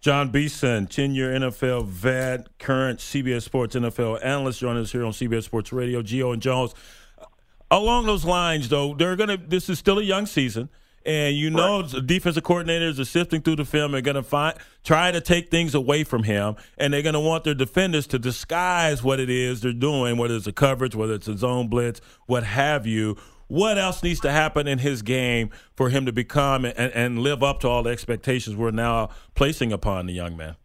John 0.00 0.30
Beason, 0.30 0.86
10 0.86 1.14
year 1.14 1.30
NFL 1.32 1.84
vet, 1.84 2.58
current 2.58 3.00
CBS 3.00 3.42
Sports 3.42 3.76
NFL 3.76 4.24
analyst, 4.24 4.60
joining 4.60 4.82
us 4.82 4.92
here 4.92 5.04
on 5.04 5.12
CBS 5.12 5.42
Sports 5.44 5.74
Radio. 5.74 6.00
Gio 6.00 6.32
and 6.32 6.40
Jones. 6.40 6.74
Uh, 7.18 7.26
along 7.70 8.06
those 8.06 8.24
lines, 8.24 8.70
though, 8.70 8.94
they're 8.94 9.16
gonna. 9.16 9.36
This 9.36 9.68
is 9.68 9.78
still 9.78 9.98
a 9.98 10.02
young 10.02 10.24
season. 10.24 10.70
And 11.04 11.36
you 11.36 11.50
know, 11.50 11.82
right. 11.82 12.06
defensive 12.06 12.44
coordinators 12.44 12.98
are 12.98 13.04
sifting 13.04 13.42
through 13.42 13.56
the 13.56 13.64
film 13.64 13.94
and 13.94 14.04
going 14.04 14.16
to 14.16 14.22
find 14.22 14.56
try 14.84 15.10
to 15.10 15.20
take 15.20 15.50
things 15.50 15.74
away 15.74 16.04
from 16.04 16.22
him, 16.22 16.56
and 16.78 16.92
they're 16.92 17.02
going 17.02 17.14
to 17.14 17.20
want 17.20 17.44
their 17.44 17.54
defenders 17.54 18.06
to 18.08 18.18
disguise 18.18 19.02
what 19.02 19.18
it 19.18 19.30
is 19.30 19.60
they're 19.60 19.72
doing, 19.72 20.16
whether 20.18 20.34
it's 20.34 20.46
a 20.46 20.52
coverage, 20.52 20.94
whether 20.94 21.14
it's 21.14 21.28
a 21.28 21.36
zone 21.36 21.68
blitz, 21.68 22.00
what 22.26 22.44
have 22.44 22.86
you. 22.86 23.16
What 23.50 23.78
else 23.78 24.02
needs 24.02 24.20
to 24.20 24.30
happen 24.30 24.66
in 24.66 24.78
his 24.78 25.02
game 25.02 25.50
for 25.74 25.90
him 25.90 26.06
to 26.06 26.12
become 26.12 26.64
and, 26.64 26.78
and 26.78 27.18
live 27.18 27.42
up 27.42 27.60
to 27.60 27.68
all 27.68 27.82
the 27.82 27.90
expectations 27.90 28.56
we're 28.56 28.70
now 28.70 29.10
placing 29.34 29.72
upon 29.72 30.06
the 30.06 30.12
young 30.12 30.36
man? 30.36 30.56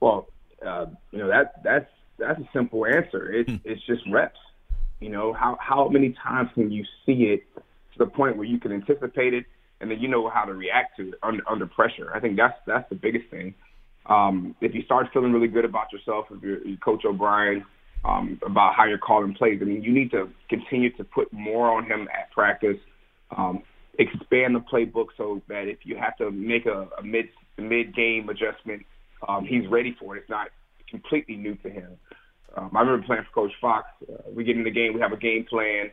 Well, 0.00 0.28
uh, 0.64 0.86
you 1.10 1.18
know 1.18 1.28
that 1.28 1.62
that's 1.64 1.90
that's 2.18 2.38
a 2.38 2.48
simple 2.52 2.86
answer. 2.86 3.32
It's 3.32 3.50
hmm. 3.50 3.56
it's 3.64 3.84
just 3.86 4.02
reps. 4.10 4.38
You 5.00 5.08
know 5.08 5.32
how 5.32 5.56
how 5.60 5.88
many 5.88 6.14
times 6.22 6.50
can 6.54 6.70
you 6.70 6.84
see 7.04 7.24
it? 7.24 7.44
to 7.92 7.98
the 7.98 8.06
point 8.06 8.36
where 8.36 8.46
you 8.46 8.58
can 8.58 8.72
anticipate 8.72 9.34
it 9.34 9.44
and 9.80 9.90
then 9.90 10.00
you 10.00 10.08
know 10.08 10.28
how 10.28 10.44
to 10.44 10.54
react 10.54 10.96
to 10.96 11.08
it 11.08 11.14
under, 11.22 11.42
under 11.48 11.66
pressure. 11.66 12.10
I 12.14 12.20
think 12.20 12.36
that's 12.36 12.58
that's 12.66 12.88
the 12.88 12.94
biggest 12.94 13.28
thing. 13.30 13.54
Um, 14.06 14.54
if 14.60 14.74
you 14.74 14.82
start 14.82 15.08
feeling 15.12 15.32
really 15.32 15.48
good 15.48 15.64
about 15.64 15.92
yourself, 15.92 16.26
if 16.30 16.42
you're, 16.42 16.64
you're 16.66 16.76
Coach 16.78 17.04
O'Brien, 17.04 17.64
um, 18.04 18.40
about 18.44 18.74
how 18.76 18.84
you're 18.84 18.98
calling 18.98 19.34
plays, 19.34 19.58
I 19.62 19.64
mean, 19.64 19.82
you 19.82 19.92
need 19.92 20.10
to 20.10 20.28
continue 20.48 20.94
to 20.96 21.04
put 21.04 21.32
more 21.32 21.70
on 21.70 21.84
him 21.84 22.08
at 22.12 22.30
practice. 22.32 22.78
Um, 23.36 23.62
expand 23.98 24.54
the 24.54 24.60
playbook 24.60 25.08
so 25.16 25.42
that 25.48 25.68
if 25.68 25.78
you 25.84 25.96
have 25.96 26.16
to 26.18 26.30
make 26.30 26.66
a, 26.66 26.88
a 26.98 27.02
mid 27.02 27.26
mid 27.58 27.94
game 27.94 28.28
adjustment, 28.28 28.82
um, 29.28 29.44
he's 29.44 29.68
ready 29.68 29.94
for 29.98 30.16
it. 30.16 30.20
It's 30.20 30.30
not 30.30 30.48
completely 30.90 31.36
new 31.36 31.54
to 31.56 31.70
him. 31.70 31.96
Um, 32.56 32.70
I 32.74 32.80
remember 32.80 33.06
playing 33.06 33.24
for 33.32 33.42
Coach 33.42 33.52
Fox. 33.60 33.86
Uh, 34.02 34.30
we 34.34 34.44
get 34.44 34.56
in 34.56 34.64
the 34.64 34.70
game, 34.70 34.94
we 34.94 35.00
have 35.00 35.12
a 35.12 35.16
game 35.16 35.46
plan. 35.48 35.90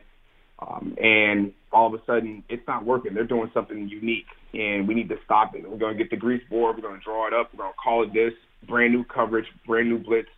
Um, 0.60 0.94
and 1.02 1.52
all 1.72 1.86
of 1.86 1.94
a 1.94 2.04
sudden, 2.04 2.44
it's 2.50 2.66
not 2.68 2.84
working. 2.84 3.14
They're 3.14 3.24
doing 3.24 3.50
something 3.54 3.88
unique, 3.88 4.26
and 4.52 4.86
we 4.86 4.94
need 4.94 5.08
to 5.08 5.16
stop 5.24 5.54
it. 5.54 5.68
We're 5.68 5.78
going 5.78 5.96
to 5.96 6.02
get 6.02 6.10
the 6.10 6.16
grease 6.16 6.42
board. 6.50 6.76
We're 6.76 6.82
going 6.82 6.98
to 6.98 7.04
draw 7.04 7.26
it 7.26 7.32
up. 7.32 7.50
We're 7.52 7.64
going 7.64 7.72
to 7.72 7.78
call 7.82 8.02
it 8.02 8.12
this 8.12 8.34
brand 8.68 8.92
new 8.92 9.04
coverage, 9.04 9.46
brand 9.66 9.88
new 9.88 9.98
blitz. 9.98 10.28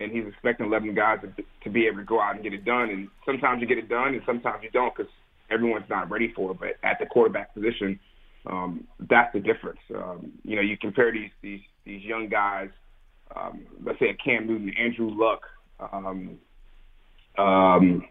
And 0.00 0.10
he's 0.10 0.26
expecting 0.26 0.66
11 0.66 0.94
guys 0.94 1.18
to, 1.22 1.44
to 1.62 1.70
be 1.70 1.86
able 1.86 1.98
to 1.98 2.04
go 2.04 2.20
out 2.20 2.34
and 2.34 2.42
get 2.42 2.52
it 2.52 2.64
done. 2.64 2.90
And 2.90 3.08
sometimes 3.24 3.60
you 3.60 3.66
get 3.66 3.78
it 3.78 3.88
done, 3.88 4.14
and 4.14 4.22
sometimes 4.26 4.62
you 4.62 4.70
don't 4.70 4.94
because 4.94 5.10
everyone's 5.50 5.88
not 5.88 6.10
ready 6.10 6.32
for 6.34 6.50
it. 6.50 6.58
But 6.58 6.68
at 6.82 6.98
the 6.98 7.06
quarterback 7.06 7.54
position, 7.54 8.00
um, 8.46 8.86
that's 8.98 9.32
the 9.32 9.40
difference. 9.40 9.78
Um, 9.94 10.32
you 10.42 10.56
know, 10.56 10.62
you 10.62 10.76
compare 10.76 11.12
these 11.12 11.30
these 11.42 11.60
these 11.84 12.02
young 12.02 12.28
guys. 12.28 12.70
Um, 13.34 13.66
let's 13.84 13.98
say 13.98 14.10
a 14.10 14.14
Cam 14.14 14.46
Newton, 14.46 14.72
Andrew 14.78 15.10
Luck. 15.10 15.42
Um, 15.80 16.38
um, 17.38 18.04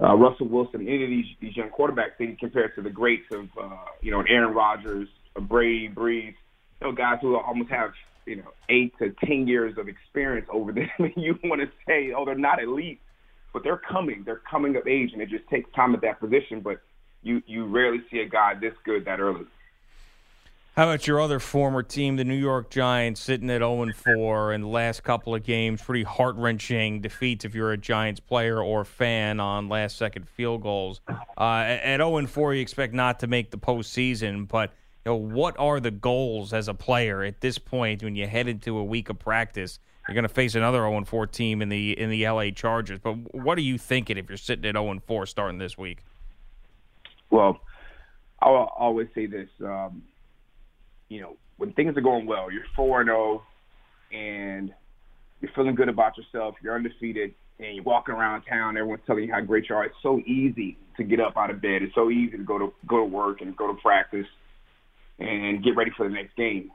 uh, 0.00 0.14
Russell 0.16 0.48
Wilson, 0.48 0.80
any 0.82 1.04
of 1.04 1.10
these 1.10 1.26
these 1.40 1.56
young 1.56 1.70
quarterbacks, 1.70 2.12
they 2.18 2.36
compared 2.38 2.74
to 2.76 2.82
the 2.82 2.90
greats 2.90 3.26
of 3.30 3.46
uh, 3.60 3.76
you 4.00 4.10
know 4.10 4.22
Aaron 4.28 4.54
Rodgers, 4.54 5.08
a 5.36 5.40
Brady, 5.40 5.88
Brees, 5.88 6.34
you 6.80 6.88
know, 6.88 6.92
guys 6.92 7.18
who 7.20 7.36
almost 7.36 7.70
have 7.70 7.90
you 8.26 8.36
know 8.36 8.52
eight 8.68 8.92
to 8.98 9.14
ten 9.24 9.46
years 9.46 9.76
of 9.78 9.88
experience 9.88 10.48
over 10.50 10.72
them. 10.72 10.88
you 11.16 11.38
want 11.44 11.60
to 11.60 11.68
say, 11.86 12.12
oh, 12.16 12.24
they're 12.24 12.34
not 12.34 12.62
elite, 12.62 13.00
but 13.52 13.62
they're 13.62 13.76
coming. 13.90 14.22
They're 14.24 14.42
coming 14.50 14.76
of 14.76 14.86
age, 14.86 15.12
and 15.12 15.22
it 15.22 15.28
just 15.28 15.46
takes 15.48 15.70
time 15.72 15.94
at 15.94 16.00
that 16.02 16.20
position. 16.20 16.60
But 16.60 16.80
you 17.22 17.42
you 17.46 17.66
rarely 17.66 18.02
see 18.10 18.20
a 18.20 18.28
guy 18.28 18.54
this 18.54 18.74
good 18.84 19.04
that 19.04 19.20
early. 19.20 19.46
How 20.76 20.84
about 20.84 21.06
your 21.06 21.20
other 21.20 21.38
former 21.38 21.82
team, 21.82 22.16
the 22.16 22.24
New 22.24 22.34
York 22.34 22.70
Giants, 22.70 23.20
sitting 23.20 23.50
at 23.50 23.58
0 23.58 23.92
4 23.92 24.54
in 24.54 24.62
the 24.62 24.68
last 24.68 25.02
couple 25.02 25.34
of 25.34 25.44
games? 25.44 25.82
Pretty 25.82 26.02
heart 26.02 26.34
wrenching 26.36 27.02
defeats 27.02 27.44
if 27.44 27.54
you're 27.54 27.72
a 27.72 27.76
Giants 27.76 28.20
player 28.20 28.58
or 28.62 28.82
fan 28.86 29.38
on 29.38 29.68
last 29.68 29.98
second 29.98 30.26
field 30.26 30.62
goals. 30.62 31.02
Uh, 31.36 31.64
at 31.66 31.98
0 31.98 32.26
4, 32.26 32.54
you 32.54 32.62
expect 32.62 32.94
not 32.94 33.20
to 33.20 33.26
make 33.26 33.50
the 33.50 33.58
postseason, 33.58 34.48
but 34.48 34.72
you 35.04 35.10
know, 35.10 35.16
what 35.16 35.58
are 35.58 35.80
the 35.80 35.90
goals 35.90 36.52
as 36.52 36.68
a 36.68 36.74
player 36.74 37.22
at 37.22 37.40
this 37.40 37.58
point 37.58 38.04
when 38.04 38.14
you 38.14 38.26
head 38.26 38.46
into 38.46 38.78
a 38.78 38.84
week 38.84 39.08
of 39.08 39.18
practice? 39.18 39.80
You're 40.06 40.14
going 40.14 40.22
to 40.22 40.28
face 40.28 40.54
another 40.54 40.78
0 40.78 41.04
4 41.04 41.26
team 41.26 41.62
in 41.62 41.68
the 41.68 41.98
in 41.98 42.10
the 42.10 42.26
LA 42.26 42.50
Chargers. 42.50 42.98
But 42.98 43.34
what 43.34 43.58
are 43.58 43.62
you 43.62 43.78
thinking 43.78 44.16
if 44.16 44.28
you're 44.28 44.36
sitting 44.36 44.64
at 44.64 44.74
0 44.74 45.00
4 45.06 45.26
starting 45.26 45.58
this 45.58 45.76
week? 45.76 46.04
Well, 47.30 47.60
I'll 48.40 48.72
always 48.76 49.08
say 49.14 49.26
this. 49.26 49.48
Um, 49.60 50.02
you 51.08 51.20
know, 51.20 51.36
when 51.56 51.72
things 51.72 51.96
are 51.96 52.00
going 52.00 52.26
well, 52.26 52.50
you're 52.50 52.64
4 52.74 53.04
0 53.04 53.42
and 54.12 54.72
you're 55.40 55.52
feeling 55.54 55.74
good 55.74 55.88
about 55.88 56.16
yourself, 56.16 56.54
you're 56.62 56.74
undefeated, 56.74 57.34
and 57.58 57.74
you're 57.74 57.84
walking 57.84 58.14
around 58.14 58.42
town, 58.42 58.76
everyone's 58.76 59.02
telling 59.06 59.24
you 59.24 59.32
how 59.32 59.40
great 59.40 59.68
you 59.68 59.74
are. 59.74 59.84
It's 59.84 59.94
so 60.02 60.20
easy 60.26 60.76
to 60.96 61.04
get 61.04 61.20
up 61.20 61.36
out 61.36 61.50
of 61.50 61.60
bed. 61.60 61.82
It's 61.82 61.94
so 61.94 62.10
easy 62.10 62.36
to 62.36 62.44
go 62.44 62.58
to 62.58 62.72
go 62.86 62.98
to 62.98 63.04
work 63.04 63.40
and 63.40 63.56
go 63.56 63.68
to 63.68 63.80
practice 63.80 64.26
and 65.18 65.62
get 65.62 65.76
ready 65.76 65.90
for 65.96 66.08
the 66.08 66.14
next 66.14 66.36
game. 66.36 66.70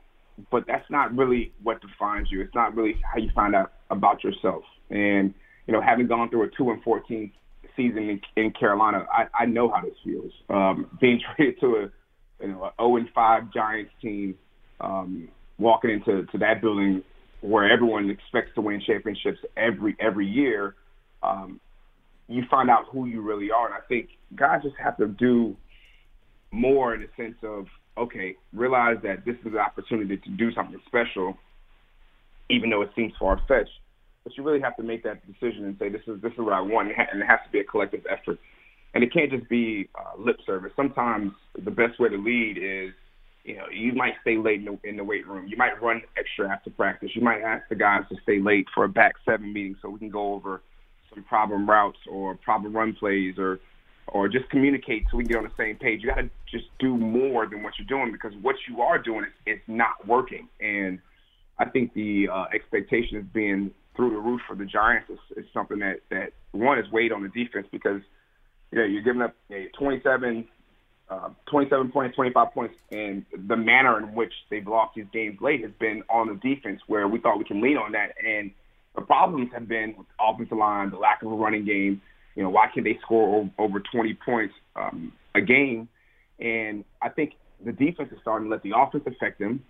But 0.51 0.65
that's 0.67 0.89
not 0.89 1.15
really 1.15 1.51
what 1.63 1.82
defines 1.82 2.27
you. 2.32 2.41
It's 2.41 2.53
not 2.53 2.75
really 2.75 2.96
how 3.12 3.20
you 3.20 3.29
find 3.34 3.56
out 3.56 3.74
about 3.89 4.24
yourself. 4.24 4.63
And 4.89 5.34
you 5.65 5.74
know, 5.74 5.82
having 5.82 6.08
gone 6.08 6.29
through 6.29 6.44
a 6.44 6.50
two 6.58 6.70
and 6.72 6.82
fourteen 6.84 7.32
season 7.75 8.10
in, 8.10 8.22
in 8.36 8.51
Carolina, 8.51 9.06
I, 9.12 9.44
I 9.44 9.46
know 9.46 9.70
how 9.70 9.82
this 9.82 9.96
feels. 10.03 10.32
Um, 10.50 10.98
being 11.01 11.22
traded 11.36 11.60
to 11.62 11.65
a 11.65 12.44
you 12.44 12.51
know 12.51 12.72
zero 12.79 12.98
and 12.98 13.10
five 13.13 13.51
Giants 13.53 13.91
team, 14.01 14.36
um, 14.79 15.29
walking 15.58 15.91
into 15.91 16.25
to 16.32 16.38
that 16.38 16.62
building 16.62 17.03
where 17.41 17.72
everyone 17.72 18.10
expects 18.10 18.53
to 18.56 18.62
win 18.62 18.82
championships 18.86 19.39
every 19.56 19.96
every 20.00 20.27
year. 20.27 20.75
Um, 21.24 21.60
you 22.27 22.44
find 22.50 22.70
out 22.70 22.86
who 22.91 23.06
you 23.06 23.22
really 23.22 23.51
are, 23.51 23.65
and 23.67 23.75
I 23.75 23.86
think 23.88 24.10
guys 24.36 24.62
just 24.63 24.75
have 24.84 24.98
to 24.98 25.08
do 25.08 25.56
more 26.51 26.94
in 26.94 27.01
the 27.01 27.08
sense 27.15 27.38
of 27.44 27.67
okay, 27.97 28.35
realize 28.53 28.97
that 29.03 29.25
this 29.25 29.35
is 29.45 29.53
an 29.53 29.57
opportunity 29.57 30.17
to 30.17 30.29
do 30.31 30.51
something 30.53 30.79
special, 30.85 31.37
even 32.49 32.69
though 32.69 32.81
it 32.81 32.89
seems 32.95 33.13
far 33.19 33.39
fetched. 33.47 33.71
But 34.23 34.37
you 34.37 34.43
really 34.43 34.61
have 34.61 34.75
to 34.77 34.83
make 34.83 35.03
that 35.03 35.25
decision 35.25 35.65
and 35.65 35.77
say, 35.79 35.89
this 35.89 36.01
is 36.07 36.21
this 36.21 36.33
is 36.33 36.39
what 36.39 36.53
I 36.53 36.61
want, 36.61 36.89
and 36.89 37.21
it 37.21 37.25
has 37.25 37.39
to 37.45 37.51
be 37.51 37.59
a 37.59 37.63
collective 37.63 38.05
effort. 38.09 38.37
And 38.93 39.03
it 39.03 39.13
can't 39.13 39.31
just 39.31 39.47
be 39.49 39.89
uh, 39.95 40.19
lip 40.19 40.37
service. 40.45 40.71
Sometimes 40.75 41.31
the 41.63 41.71
best 41.71 41.99
way 41.99 42.09
to 42.09 42.17
lead 42.17 42.57
is, 42.57 42.93
you 43.43 43.55
know, 43.55 43.65
you 43.71 43.93
might 43.93 44.13
stay 44.21 44.37
late 44.37 44.59
in 44.59 44.65
the, 44.65 44.89
in 44.89 44.97
the 44.97 45.03
weight 45.03 45.27
room. 45.27 45.47
You 45.47 45.57
might 45.57 45.81
run 45.81 46.01
extra 46.17 46.49
after 46.49 46.69
practice. 46.71 47.11
You 47.13 47.21
might 47.21 47.41
ask 47.41 47.63
the 47.69 47.75
guys 47.75 48.01
to 48.09 48.15
stay 48.23 48.39
late 48.39 48.65
for 48.73 48.85
a 48.85 48.89
back 48.89 49.13
seven 49.23 49.53
meeting 49.53 49.75
so 49.81 49.89
we 49.89 49.99
can 49.99 50.09
go 50.09 50.33
over 50.33 50.61
some 51.13 51.23
problem 51.23 51.69
routes 51.69 51.99
or 52.09 52.35
problem 52.35 52.75
run 52.75 52.93
plays 52.93 53.35
or 53.37 53.59
or 54.07 54.27
just 54.27 54.49
communicate 54.49 55.05
so 55.11 55.17
we 55.17 55.23
get 55.23 55.37
on 55.37 55.43
the 55.43 55.51
same 55.57 55.75
page. 55.75 56.01
You 56.01 56.09
got 56.09 56.15
to 56.15 56.29
just 56.49 56.65
do 56.79 56.95
more 56.97 57.45
than 57.45 57.63
what 57.63 57.73
you're 57.77 57.87
doing 57.87 58.11
because 58.11 58.33
what 58.41 58.55
you 58.67 58.81
are 58.81 58.97
doing 58.97 59.25
is, 59.25 59.57
is 59.57 59.59
not 59.67 60.07
working. 60.07 60.47
And 60.59 60.99
I 61.59 61.65
think 61.65 61.93
the 61.93 62.29
uh, 62.29 62.45
expectation 62.53 63.17
is 63.17 63.25
being 63.33 63.71
through 63.95 64.11
the 64.11 64.17
roof 64.17 64.41
for 64.47 64.55
the 64.55 64.65
Giants 64.65 65.09
is, 65.09 65.19
is 65.37 65.45
something 65.53 65.79
that 65.79 66.01
that 66.09 66.31
one 66.51 66.79
is 66.79 66.89
weighed 66.91 67.11
on 67.11 67.23
the 67.23 67.29
defense 67.29 67.67
because 67.71 68.01
you 68.71 68.79
know 68.79 68.85
you're 68.85 69.01
giving 69.01 69.21
up 69.21 69.35
you 69.49 69.59
know, 69.59 69.65
27, 69.77 70.47
uh, 71.09 71.29
27 71.47 71.91
points, 71.91 72.15
25 72.15 72.53
points, 72.53 72.75
and 72.91 73.25
the 73.47 73.57
manner 73.57 73.97
in 73.97 74.13
which 74.13 74.33
they've 74.49 74.67
lost 74.67 74.95
these 74.95 75.07
games 75.11 75.39
late 75.41 75.61
has 75.63 75.71
been 75.79 76.03
on 76.09 76.27
the 76.27 76.35
defense 76.35 76.79
where 76.87 77.07
we 77.07 77.19
thought 77.19 77.37
we 77.39 77.43
can 77.43 77.59
lean 77.59 77.77
on 77.77 77.93
that. 77.93 78.13
And 78.23 78.51
the 78.95 79.01
problems 79.01 79.51
have 79.53 79.67
been 79.67 79.95
with 79.97 80.07
the 80.07 80.23
offensive 80.23 80.57
line, 80.57 80.91
the 80.91 80.97
lack 80.97 81.23
of 81.23 81.31
a 81.31 81.35
running 81.35 81.65
game 81.65 82.01
you 82.38 82.44
know, 82.44 82.50
why 82.51 82.67
can 82.72 82.84
they 82.84 83.00
score 83.01 83.50
over 83.58 83.79
20 83.79 84.13
points 84.24 84.53
um, 84.75 85.12
a 85.34 85.41
game? 85.41 85.89
And 86.39 86.86
I 87.01 87.10
think 87.10 87.34
the 87.65 87.72
defense 87.72 88.12
is 88.12 88.20
starting 88.22 88.48
to 88.48 88.51
let 88.51 88.62
the 88.62 88.74
offense 88.77 89.06
affect 89.08 89.39
them. 89.39 89.63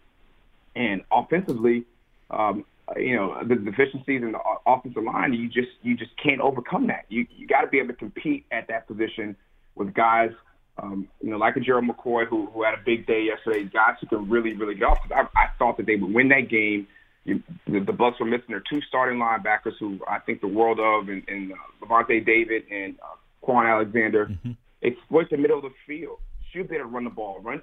And 0.76 1.02
offensively, 1.10 1.86
um, 2.30 2.66
you 2.98 3.16
know, 3.16 3.42
the 3.42 3.56
deficiencies 3.56 4.22
in 4.22 4.34
the 4.34 4.40
offensive 4.66 5.02
line, 5.02 5.34
you 5.34 5.48
just 5.48 5.70
you 5.82 5.96
just 5.96 6.12
can't 6.22 6.42
overcome 6.42 6.88
that. 6.88 7.06
You 7.08 7.26
you 7.36 7.48
got 7.48 7.62
to 7.62 7.68
be 7.68 7.80
able 7.80 7.90
to 7.90 7.94
compete 7.94 8.46
at 8.52 8.68
that 8.68 8.86
position 8.86 9.38
with 9.76 9.94
guys, 9.94 10.32
um, 10.78 11.08
you 11.22 11.30
know, 11.30 11.38
like 11.38 11.56
a 11.56 11.62
Gerald 11.62 11.86
McCoy 11.86 12.28
who 12.28 12.48
who 12.48 12.64
had 12.64 12.74
a 12.74 12.84
big 12.86 13.08
day 13.08 13.24
yesterday. 13.24 13.64
Guys 13.64 13.96
who 14.02 14.08
can 14.08 14.30
really 14.30 14.54
really 14.54 14.76
get 14.76 14.84
off. 14.84 15.00
I, 15.10 15.22
I 15.22 15.48
thought 15.58 15.78
that 15.78 15.86
they 15.86 15.96
would 15.96 16.14
win 16.14 16.28
that 16.30 16.50
game 16.50 16.86
you, 17.28 17.44
the, 17.68 17.82
the 17.82 17.92
Bucks 17.92 18.20
were 18.20 18.26
missing 18.26 18.48
their 18.48 18.64
two 18.72 18.82
starting 18.88 19.20
linebackers, 19.20 19.74
who 19.80 20.00
I 20.08 20.20
think 20.20 20.40
the 20.42 20.48
world 20.48 20.80
of, 20.80 21.10
and, 21.10 21.24
and 21.28 21.52
uh, 21.52 21.86
Lavonte 21.86 22.26
David 22.26 22.64
and 22.72 22.96
uh, 23.00 23.46
Kwon 23.46 23.70
Alexander. 23.70 24.28
Mm-hmm. 24.28 24.52
Exploit 24.84 25.30
the 25.30 25.38
middle 25.38 25.58
of 25.58 25.64
the 25.64 25.74
field. 25.86 26.20
Should 26.54 26.70
be 26.70 26.78
able 26.78 26.86
to 26.86 26.92
run 26.92 27.04
the 27.04 27.10
ball. 27.10 27.40
Run, 27.42 27.62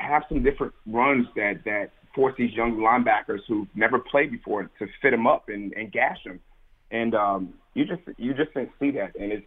have 0.00 0.24
some 0.28 0.42
different 0.42 0.74
runs 0.86 1.26
that 1.36 1.62
that 1.64 1.90
force 2.14 2.34
these 2.36 2.52
young 2.52 2.78
linebackers 2.78 3.40
who've 3.46 3.68
never 3.76 4.00
played 4.00 4.32
before 4.32 4.64
to 4.64 4.86
fit 5.00 5.10
them 5.12 5.26
up 5.26 5.48
and, 5.48 5.72
and 5.74 5.92
gash 5.92 6.18
them. 6.24 6.40
And 6.90 7.14
um, 7.14 7.54
you 7.74 7.84
just 7.84 8.02
you 8.18 8.34
just 8.34 8.52
didn't 8.54 8.72
see 8.80 8.90
that, 8.92 9.14
and 9.14 9.32
it's 9.32 9.46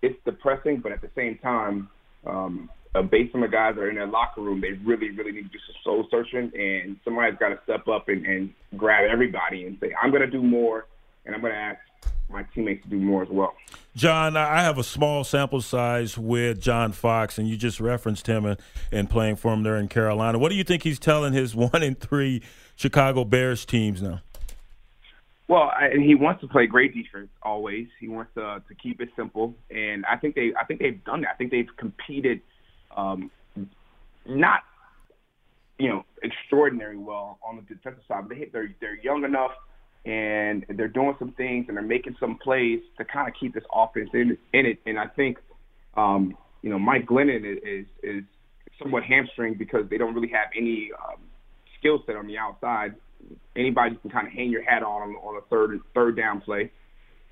it's 0.00 0.18
depressing, 0.24 0.80
but 0.82 0.90
at 0.90 1.00
the 1.00 1.10
same 1.14 1.38
time, 1.38 1.88
um, 2.26 2.68
uh, 2.94 3.02
based 3.02 3.34
on 3.34 3.40
the 3.40 3.48
guys 3.48 3.74
that 3.74 3.82
are 3.82 3.88
in 3.88 3.96
their 3.96 4.06
locker 4.06 4.40
room, 4.40 4.60
they 4.60 4.72
really, 4.84 5.10
really 5.10 5.32
need 5.32 5.44
to 5.44 5.48
do 5.48 5.58
some 5.66 5.76
soul 5.82 6.06
searching, 6.10 6.52
and 6.58 6.96
somebody's 7.04 7.38
got 7.38 7.48
to 7.48 7.58
step 7.64 7.88
up 7.88 8.08
and, 8.08 8.26
and 8.26 8.52
grab 8.76 9.08
everybody 9.10 9.64
and 9.64 9.78
say, 9.80 9.94
"I'm 10.00 10.10
going 10.10 10.22
to 10.22 10.30
do 10.30 10.42
more, 10.42 10.86
and 11.24 11.34
I'm 11.34 11.40
going 11.40 11.54
to 11.54 11.58
ask 11.58 11.78
my 12.28 12.42
teammates 12.54 12.82
to 12.84 12.90
do 12.90 12.98
more 12.98 13.22
as 13.22 13.30
well." 13.30 13.54
John, 13.96 14.36
I 14.36 14.62
have 14.62 14.78
a 14.78 14.84
small 14.84 15.24
sample 15.24 15.62
size 15.62 16.18
with 16.18 16.60
John 16.60 16.92
Fox, 16.92 17.38
and 17.38 17.48
you 17.48 17.56
just 17.56 17.80
referenced 17.80 18.26
him 18.26 18.44
and, 18.44 18.60
and 18.90 19.08
playing 19.08 19.36
for 19.36 19.54
him 19.54 19.62
there 19.62 19.76
in 19.76 19.88
Carolina. 19.88 20.38
What 20.38 20.50
do 20.50 20.56
you 20.56 20.64
think 20.64 20.82
he's 20.82 20.98
telling 20.98 21.32
his 21.32 21.54
one 21.56 21.82
and 21.82 21.98
three 21.98 22.42
Chicago 22.76 23.24
Bears 23.24 23.64
teams 23.64 24.02
now? 24.02 24.20
Well, 25.48 25.70
I, 25.74 25.90
he 25.98 26.14
wants 26.14 26.40
to 26.42 26.48
play 26.48 26.66
great 26.66 26.94
defense 26.94 27.28
always. 27.42 27.86
He 28.00 28.08
wants 28.08 28.32
to 28.34 28.62
to 28.68 28.74
keep 28.74 29.00
it 29.00 29.08
simple, 29.16 29.54
and 29.70 30.04
I 30.04 30.16
think 30.16 30.34
they 30.34 30.52
I 30.60 30.64
think 30.64 30.80
they've 30.80 31.02
done 31.04 31.22
that. 31.22 31.30
I 31.30 31.34
think 31.34 31.50
they've 31.50 31.74
competed 31.78 32.42
um, 32.96 33.30
not 34.26 34.60
you 35.78 35.88
know 35.88 36.04
extraordinary 36.22 36.96
well 36.96 37.38
on 37.46 37.56
the 37.56 37.62
defensive 37.62 38.02
side, 38.06 38.28
but 38.28 38.36
they, 38.36 38.48
they're 38.52 38.74
they're 38.80 39.00
young 39.02 39.24
enough 39.24 39.52
and 40.04 40.66
they're 40.76 40.88
doing 40.88 41.14
some 41.18 41.32
things 41.32 41.66
and 41.68 41.76
they're 41.76 41.84
making 41.84 42.16
some 42.18 42.36
plays 42.42 42.80
to 42.98 43.04
kind 43.04 43.28
of 43.28 43.34
keep 43.38 43.54
this 43.54 43.64
offense 43.74 44.10
in 44.14 44.36
in 44.52 44.66
it. 44.66 44.78
And 44.86 44.98
I 44.98 45.06
think 45.06 45.38
um, 45.96 46.36
you 46.62 46.70
know 46.70 46.78
Mike 46.78 47.06
Glennon 47.06 47.44
is 47.44 47.86
is, 48.02 48.24
somewhat 48.82 49.04
hamstring 49.04 49.54
because 49.54 49.88
they 49.90 49.98
don't 49.98 50.14
really 50.14 50.32
have 50.32 50.48
any 50.56 50.90
um, 50.98 51.20
skill 51.78 52.02
set 52.06 52.16
on 52.16 52.26
the 52.26 52.38
outside. 52.38 52.94
Anybody 53.54 53.96
can 53.96 54.10
kind 54.10 54.26
of 54.26 54.32
hang 54.32 54.50
your 54.50 54.62
hat 54.64 54.82
on 54.82 55.10
on 55.16 55.36
a 55.36 55.40
third 55.48 55.78
third 55.94 56.16
down 56.16 56.40
play. 56.40 56.70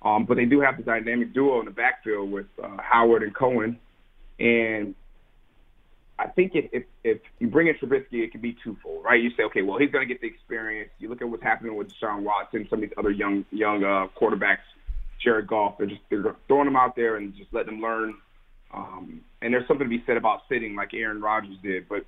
Um, 0.02 0.24
but 0.24 0.36
they 0.36 0.44
do 0.44 0.60
have 0.60 0.76
the 0.76 0.82
dynamic 0.82 1.34
duo 1.34 1.60
in 1.60 1.66
the 1.66 1.72
backfield 1.72 2.30
with 2.30 2.46
uh, 2.62 2.76
Howard 2.78 3.22
and 3.22 3.34
Cohen, 3.34 3.78
and 4.38 4.94
I 6.20 6.28
think 6.28 6.52
if, 6.54 6.66
if, 6.72 6.82
if 7.02 7.18
you 7.38 7.48
bring 7.48 7.68
in 7.68 7.74
Trubisky, 7.74 8.22
it 8.22 8.30
can 8.30 8.42
be 8.42 8.54
twofold, 8.62 9.04
right? 9.04 9.20
You 9.20 9.30
say, 9.38 9.44
okay, 9.44 9.62
well, 9.62 9.78
he's 9.78 9.90
going 9.90 10.06
to 10.06 10.12
get 10.12 10.20
the 10.20 10.26
experience. 10.26 10.90
You 10.98 11.08
look 11.08 11.22
at 11.22 11.28
what's 11.28 11.42
happening 11.42 11.76
with 11.76 11.88
Deshaun 11.88 12.22
Watson, 12.22 12.66
some 12.68 12.82
of 12.82 12.82
these 12.82 12.96
other 12.98 13.10
young 13.10 13.46
young 13.50 13.82
uh, 13.82 14.06
quarterbacks, 14.20 14.58
Jared 15.24 15.46
Goff. 15.46 15.78
They're 15.78 15.86
just 15.86 16.02
they're 16.10 16.36
throwing 16.46 16.66
them 16.66 16.76
out 16.76 16.94
there 16.94 17.16
and 17.16 17.34
just 17.34 17.52
letting 17.52 17.72
them 17.72 17.80
learn. 17.80 18.14
Um, 18.74 19.22
and 19.40 19.54
there's 19.54 19.66
something 19.66 19.86
to 19.86 19.90
be 19.90 20.02
said 20.06 20.18
about 20.18 20.42
sitting 20.48 20.76
like 20.76 20.92
Aaron 20.92 21.22
Rodgers 21.22 21.56
did, 21.62 21.88
but 21.88 22.04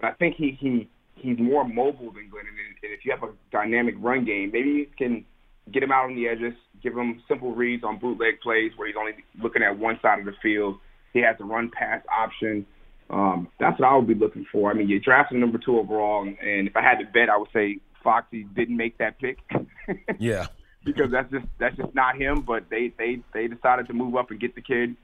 but 0.00 0.06
I 0.06 0.12
think 0.12 0.36
he 0.36 0.56
he 0.60 0.88
he's 1.16 1.38
more 1.38 1.66
mobile 1.66 2.12
than 2.12 2.30
Glennon. 2.30 2.54
And 2.82 2.92
if 2.92 3.04
you 3.04 3.10
have 3.10 3.28
a 3.28 3.32
dynamic 3.50 3.96
run 3.98 4.24
game, 4.24 4.50
maybe 4.52 4.70
you 4.70 4.86
can 4.96 5.24
get 5.72 5.82
him 5.82 5.90
out 5.90 6.04
on 6.04 6.14
the 6.14 6.28
edges, 6.28 6.54
give 6.82 6.96
him 6.96 7.20
simple 7.28 7.52
reads 7.52 7.82
on 7.82 7.98
bootleg 7.98 8.40
plays 8.40 8.72
where 8.76 8.86
he's 8.86 8.96
only 8.96 9.12
looking 9.42 9.62
at 9.62 9.76
one 9.76 9.98
side 10.00 10.20
of 10.20 10.24
the 10.24 10.34
field. 10.40 10.78
He 11.12 11.20
has 11.20 11.36
a 11.40 11.44
run 11.44 11.70
pass 11.76 12.02
option. 12.10 12.64
Um, 13.10 13.48
that's 13.58 13.78
what 13.80 13.88
I 13.88 13.96
would 13.96 14.06
be 14.06 14.14
looking 14.14 14.46
for. 14.52 14.70
I 14.70 14.74
mean, 14.74 14.88
you 14.88 15.00
drafted 15.00 15.38
number 15.38 15.58
two 15.58 15.78
overall, 15.78 16.22
and, 16.22 16.38
and 16.38 16.68
if 16.68 16.76
I 16.76 16.82
had 16.82 16.98
to 16.98 17.04
bet, 17.04 17.28
I 17.28 17.36
would 17.36 17.48
say 17.52 17.78
Foxy 18.04 18.44
didn't 18.44 18.76
make 18.76 18.98
that 18.98 19.18
pick. 19.18 19.38
yeah, 20.18 20.46
because 20.84 21.10
that's 21.10 21.30
just 21.30 21.46
that's 21.58 21.76
just 21.76 21.94
not 21.94 22.16
him. 22.16 22.42
But 22.42 22.70
they 22.70 22.92
they 22.98 23.20
they 23.34 23.48
decided 23.48 23.88
to 23.88 23.94
move 23.94 24.14
up 24.14 24.30
and 24.30 24.38
get 24.38 24.54
the 24.54 24.62
kid, 24.62 24.96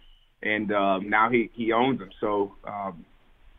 and 0.43 0.73
um, 0.73 1.11
now 1.11 1.31
he 1.31 1.51
he 1.55 1.73
owns 1.73 2.01
him. 2.01 2.11
So 2.21 2.55
um, 2.65 3.05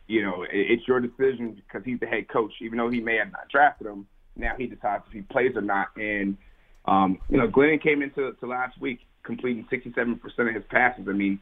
you 0.06 0.22
know, 0.22 0.44
it, 0.44 0.48
it's 0.52 0.88
your 0.88 1.00
decision 1.00 1.54
because 1.66 1.84
he's 1.84 2.00
the 2.00 2.06
head 2.06 2.28
coach. 2.28 2.52
Even 2.62 2.78
though 2.78 2.90
he 2.90 3.00
may 3.00 3.16
have 3.16 3.30
not 3.30 3.48
drafted 3.50 3.86
him, 3.86 4.06
now 4.34 4.54
he 4.56 4.66
decides 4.66 5.04
if 5.08 5.12
he 5.12 5.20
plays 5.20 5.52
or 5.56 5.62
not. 5.62 5.88
And 5.96 6.38
um, 6.86 7.18
you 7.28 7.36
know, 7.36 7.48
Glennon 7.48 7.82
came 7.82 8.00
into 8.00 8.32
to 8.32 8.46
last 8.46 8.80
week 8.80 9.00
completing 9.24 9.66
67% 9.70 10.18
of 10.38 10.54
his 10.54 10.64
passes. 10.70 11.06
I 11.06 11.12
mean, 11.12 11.38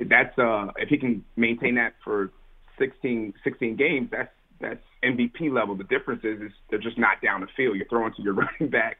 that's 0.00 0.36
uh, 0.36 0.72
if 0.76 0.88
he 0.88 0.98
can 0.98 1.24
maintain 1.36 1.76
that 1.76 1.94
for 2.02 2.32
16, 2.80 3.34
16 3.44 3.76
games, 3.76 4.08
that's 4.10 4.30
that's 4.60 4.82
MVP 5.02 5.52
level. 5.52 5.74
The 5.74 5.84
difference 5.84 6.22
is, 6.24 6.40
is 6.40 6.52
they're 6.68 6.78
just 6.78 6.98
not 6.98 7.22
down 7.22 7.40
the 7.40 7.46
field. 7.56 7.76
You're 7.76 7.88
throwing 7.88 8.12
to 8.14 8.22
your 8.22 8.34
running 8.60 8.70
back 8.70 8.98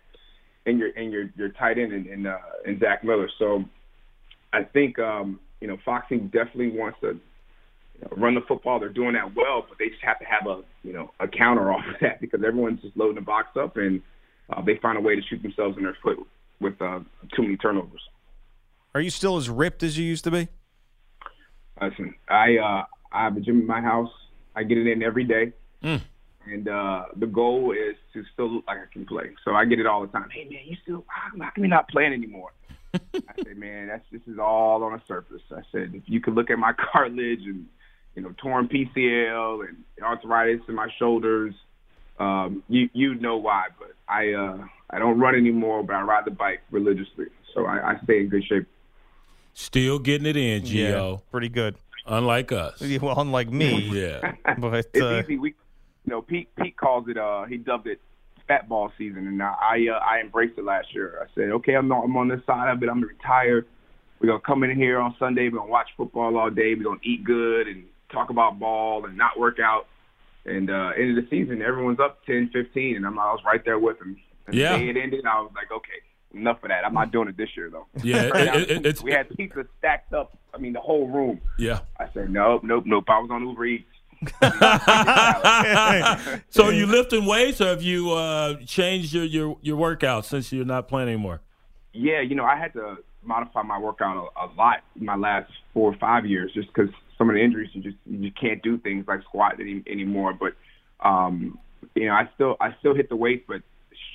and 0.67 0.79
your 0.79 0.91
and 0.97 1.13
your 1.13 1.31
your 1.37 1.49
tight 1.51 1.79
end 1.79 1.93
and 1.93 2.07
and, 2.07 2.27
uh, 2.27 2.39
and 2.67 2.81
Zach 2.81 3.05
Miller. 3.05 3.29
So 3.39 3.65
I 4.53 4.63
think 4.65 4.99
um, 4.99 5.41
you 5.61 5.69
know 5.69 5.77
Foxy 5.85 6.19
definitely 6.19 6.79
wants 6.79 6.99
to 7.01 7.09
you 7.09 8.03
know, 8.03 8.17
run 8.17 8.35
the 8.35 8.41
football. 8.47 8.81
They're 8.81 8.89
doing 8.89 9.15
that 9.15 9.35
well, 9.35 9.67
but 9.69 9.79
they 9.79 9.89
just 9.89 10.03
have 10.03 10.19
to 10.21 10.25
have 10.25 10.47
a 10.47 10.63
you 10.83 10.93
know 10.93 11.11
a 11.21 11.29
counter 11.29 11.73
off 11.75 11.85
of 11.87 12.01
that 12.01 12.21
because 12.21 12.41
everyone's 12.47 12.81
just 12.81 12.97
loading 12.97 13.17
the 13.17 13.23
box 13.23 13.49
up 13.59 13.77
and 13.77 14.03
uh, 14.51 14.63
they 14.63 14.77
find 14.81 14.99
a 14.99 15.01
way 15.01 15.15
to 15.15 15.23
shoot 15.23 15.43
themselves 15.43 15.77
in 15.77 15.85
their 15.85 15.97
foot 16.03 16.19
with 16.61 16.81
uh, 16.81 17.01
too 17.35 17.43
many 17.43 17.57
turnovers. 17.57 18.03
Are 18.95 19.01
you 19.01 19.11
still 19.11 19.37
as 19.37 19.49
ripped 19.49 19.83
as 19.83 19.97
you 19.97 20.05
used 20.05 20.25
to 20.25 20.31
be? 20.31 20.49
Listen, 21.81 22.15
I 22.29 22.57
uh, 22.59 22.85
I 23.13 23.25
have 23.25 23.37
a 23.37 23.41
gym 23.41 23.61
in 23.61 23.67
my 23.67 23.81
house. 23.81 24.11
I 24.55 24.63
get 24.63 24.79
it 24.79 24.87
in 24.87 25.03
every 25.03 25.25
day. 25.25 25.53
Mm. 25.83 26.01
And 26.47 26.69
uh, 26.69 27.05
the 27.17 27.27
goal 27.27 27.73
is 27.73 27.97
to 28.15 28.25
still 28.33 28.51
look 28.51 28.65
like 28.67 28.79
I 28.79 28.93
can 28.93 29.07
play. 29.07 29.31
So 29.45 29.55
I 29.55 29.65
get 29.65 29.79
it 29.79 29.87
all 29.87 30.01
the 30.03 30.09
time. 30.09 30.29
Hey 30.31 30.45
man, 30.45 30.63
you 30.65 30.77
still 30.83 31.05
how 31.09 31.31
come 31.31 31.65
you're 31.65 31.69
not 31.69 31.89
playing 31.89 32.13
anymore? 32.13 32.51
I 32.95 33.21
said, 33.45 33.57
man, 33.57 33.89
that's 33.89 34.05
this 34.11 34.23
is 34.27 34.39
all 34.39 34.83
on 34.83 34.93
the 34.93 35.03
surface. 35.07 35.43
I 35.53 35.61
said, 35.71 35.93
if 35.95 36.03
you 36.07 36.21
could 36.21 36.35
look 36.35 36.51
at 36.51 36.59
my 36.59 36.73
cartilage 36.93 37.43
and 37.45 37.67
you 38.15 38.23
know 38.23 38.35
torn 38.39 38.69
PCL 38.69 39.69
and 39.69 39.77
arthritis 40.03 40.63
in 40.69 40.75
my 40.75 40.89
shoulders, 40.99 41.55
um, 42.19 42.63
you 42.69 42.89
you 42.93 43.15
know 43.15 43.37
why. 43.37 43.67
But 43.79 43.93
I 44.09 44.33
uh, 44.33 44.65
I 44.91 44.99
don't 44.99 45.21
run 45.21 45.35
anymore, 45.35 45.83
but 45.83 45.95
I 45.95 46.03
ride 46.03 46.25
the 46.25 46.33
bike 46.33 46.63
religiously, 46.71 47.27
so 47.55 47.67
I, 47.67 47.93
I 47.93 48.01
stay 48.05 48.21
in 48.21 48.29
good 48.29 48.45
shape. 48.45 48.67
Still 49.53 49.99
getting 49.99 50.27
it 50.27 50.37
in, 50.37 50.63
Gio. 50.63 51.13
Yeah, 51.13 51.17
pretty 51.31 51.49
good. 51.49 51.77
Unlike 52.07 52.53
us. 52.53 52.83
Well, 53.03 53.19
unlike 53.21 53.51
me. 53.51 53.81
Yeah. 53.93 54.33
But 54.59 54.75
It's 54.93 55.01
uh, 55.01 55.23
easy. 55.25 55.39
We, 55.39 55.49
you 56.05 56.11
know, 56.13 56.23
Pete 56.23 56.49
Pete 56.57 56.77
calls 56.77 57.09
it. 57.09 57.17
Uh, 57.19 57.45
he 57.45 57.57
dubbed 57.57 57.87
it 57.87 58.01
fat 58.49 58.69
ball 58.69 58.91
season, 58.99 59.27
and 59.29 59.43
I 59.43 59.55
I, 59.61 59.87
uh, 59.95 59.99
I 59.99 60.21
embraced 60.21 60.59
it 60.59 60.65
last 60.65 60.95
year. 60.95 61.21
I 61.23 61.33
said, 61.35 61.51
okay, 61.51 61.75
I'm 61.75 61.89
not, 61.89 62.05
I'm 62.05 62.17
on 62.17 62.29
this 62.29 62.41
side 62.47 62.71
of 62.73 62.83
it. 62.83 62.89
I'm 62.89 63.01
retired. 63.03 63.67
We're 64.21 64.27
gonna 64.29 64.41
come 64.41 64.65
in 64.65 64.77
here 64.77 64.99
on 64.99 65.15
Sunday. 65.19 65.49
We're 65.49 65.59
gonna 65.59 65.71
watch 65.71 65.89
football 65.97 66.37
all 66.37 66.51
day. 66.51 66.75
We're 66.75 66.85
gonna 66.85 67.01
eat 67.05 67.23
good 67.25 67.69
and 67.69 67.85
talk 68.13 68.31
about 68.31 68.59
ball 68.59 69.05
and 69.07 69.17
not 69.17 69.39
work 69.39 69.59
out. 69.61 69.87
And 70.47 70.71
uh, 70.71 70.91
end 70.99 71.17
of 71.17 71.23
the 71.25 71.31
season, 71.31 71.63
everyone's 71.63 72.01
up 72.01 72.25
10, 72.25 72.51
15, 72.53 72.97
and 72.97 73.07
I'm, 73.07 73.19
I 73.19 73.31
was 73.33 73.41
right 73.45 73.63
there 73.65 73.79
with 73.79 73.99
them. 73.99 74.17
And 74.47 74.57
Yeah. 74.57 74.73
the 74.73 74.79
day 74.85 74.89
it 74.91 74.97
ended, 74.97 75.25
I 75.27 75.39
was 75.41 75.53
like, 75.55 75.71
okay, 75.71 76.01
enough 76.35 76.63
of 76.63 76.69
that. 76.69 76.85
I'm 76.85 76.95
not 76.95 77.11
doing 77.13 77.29
it 77.29 77.37
this 77.37 77.49
year 77.57 77.71
though. 77.71 77.87
Yeah, 78.03 78.23
it- 78.35 78.35
it- 78.37 78.71
it- 78.71 78.87
it's- 78.87 79.03
we 79.03 79.13
had 79.13 79.29
pizza 79.37 79.65
stacked 79.79 80.13
up. 80.13 80.37
I 80.55 80.59
mean, 80.59 80.73
the 80.73 80.81
whole 80.81 81.07
room. 81.09 81.41
Yeah. 81.59 81.81
I 81.99 82.07
said, 82.13 82.31
nope, 82.31 82.65
nope, 82.65 82.85
nope. 82.87 83.05
I 83.09 83.19
was 83.21 83.31
on 83.31 83.47
Uber 83.47 83.65
Eats. 83.67 83.85
so 86.51 86.65
are 86.67 86.73
you 86.73 86.87
lifting 86.87 87.25
weights 87.25 87.61
or 87.61 87.67
have 87.67 87.83
you 87.83 88.11
uh, 88.13 88.55
changed 88.67 89.13
your, 89.15 89.25
your, 89.25 89.57
your 89.63 89.77
workout 89.77 90.27
since 90.27 90.53
you're 90.53 90.65
not 90.65 90.89
playing 90.89 91.09
anymore? 91.09 91.41
Yeah, 91.93 92.21
you 92.21 92.35
know, 92.35 92.45
I 92.45 92.57
had 92.57 92.73
to 92.75 92.97
modify 93.23 93.63
my 93.63 93.79
workout 93.79 94.17
a, 94.17 94.47
a 94.47 94.47
lot 94.57 94.81
in 94.99 95.05
my 95.07 95.17
last 95.17 95.51
four 95.73 95.93
or 95.93 95.97
five 95.97 96.27
years, 96.27 96.53
just 96.55 96.69
because 96.69 96.91
some 97.19 97.29
of 97.29 97.35
the 97.35 97.43
injuries 97.43 97.71
you 97.73 97.83
just 97.83 97.97
you 98.07 98.31
can't 98.33 98.63
do 98.63 98.79
things 98.79 99.07
like 99.07 99.23
squat 99.23 99.55
any, 99.61 99.83
anymore. 99.87 100.33
But 100.33 100.55
um, 101.07 101.59
you 101.95 102.07
know, 102.07 102.13
I 102.13 102.29
still 102.35 102.57
I 102.61 102.75
still 102.81 102.95
hit 102.95 103.09
the 103.09 103.17
weights, 103.17 103.45
but 103.49 103.63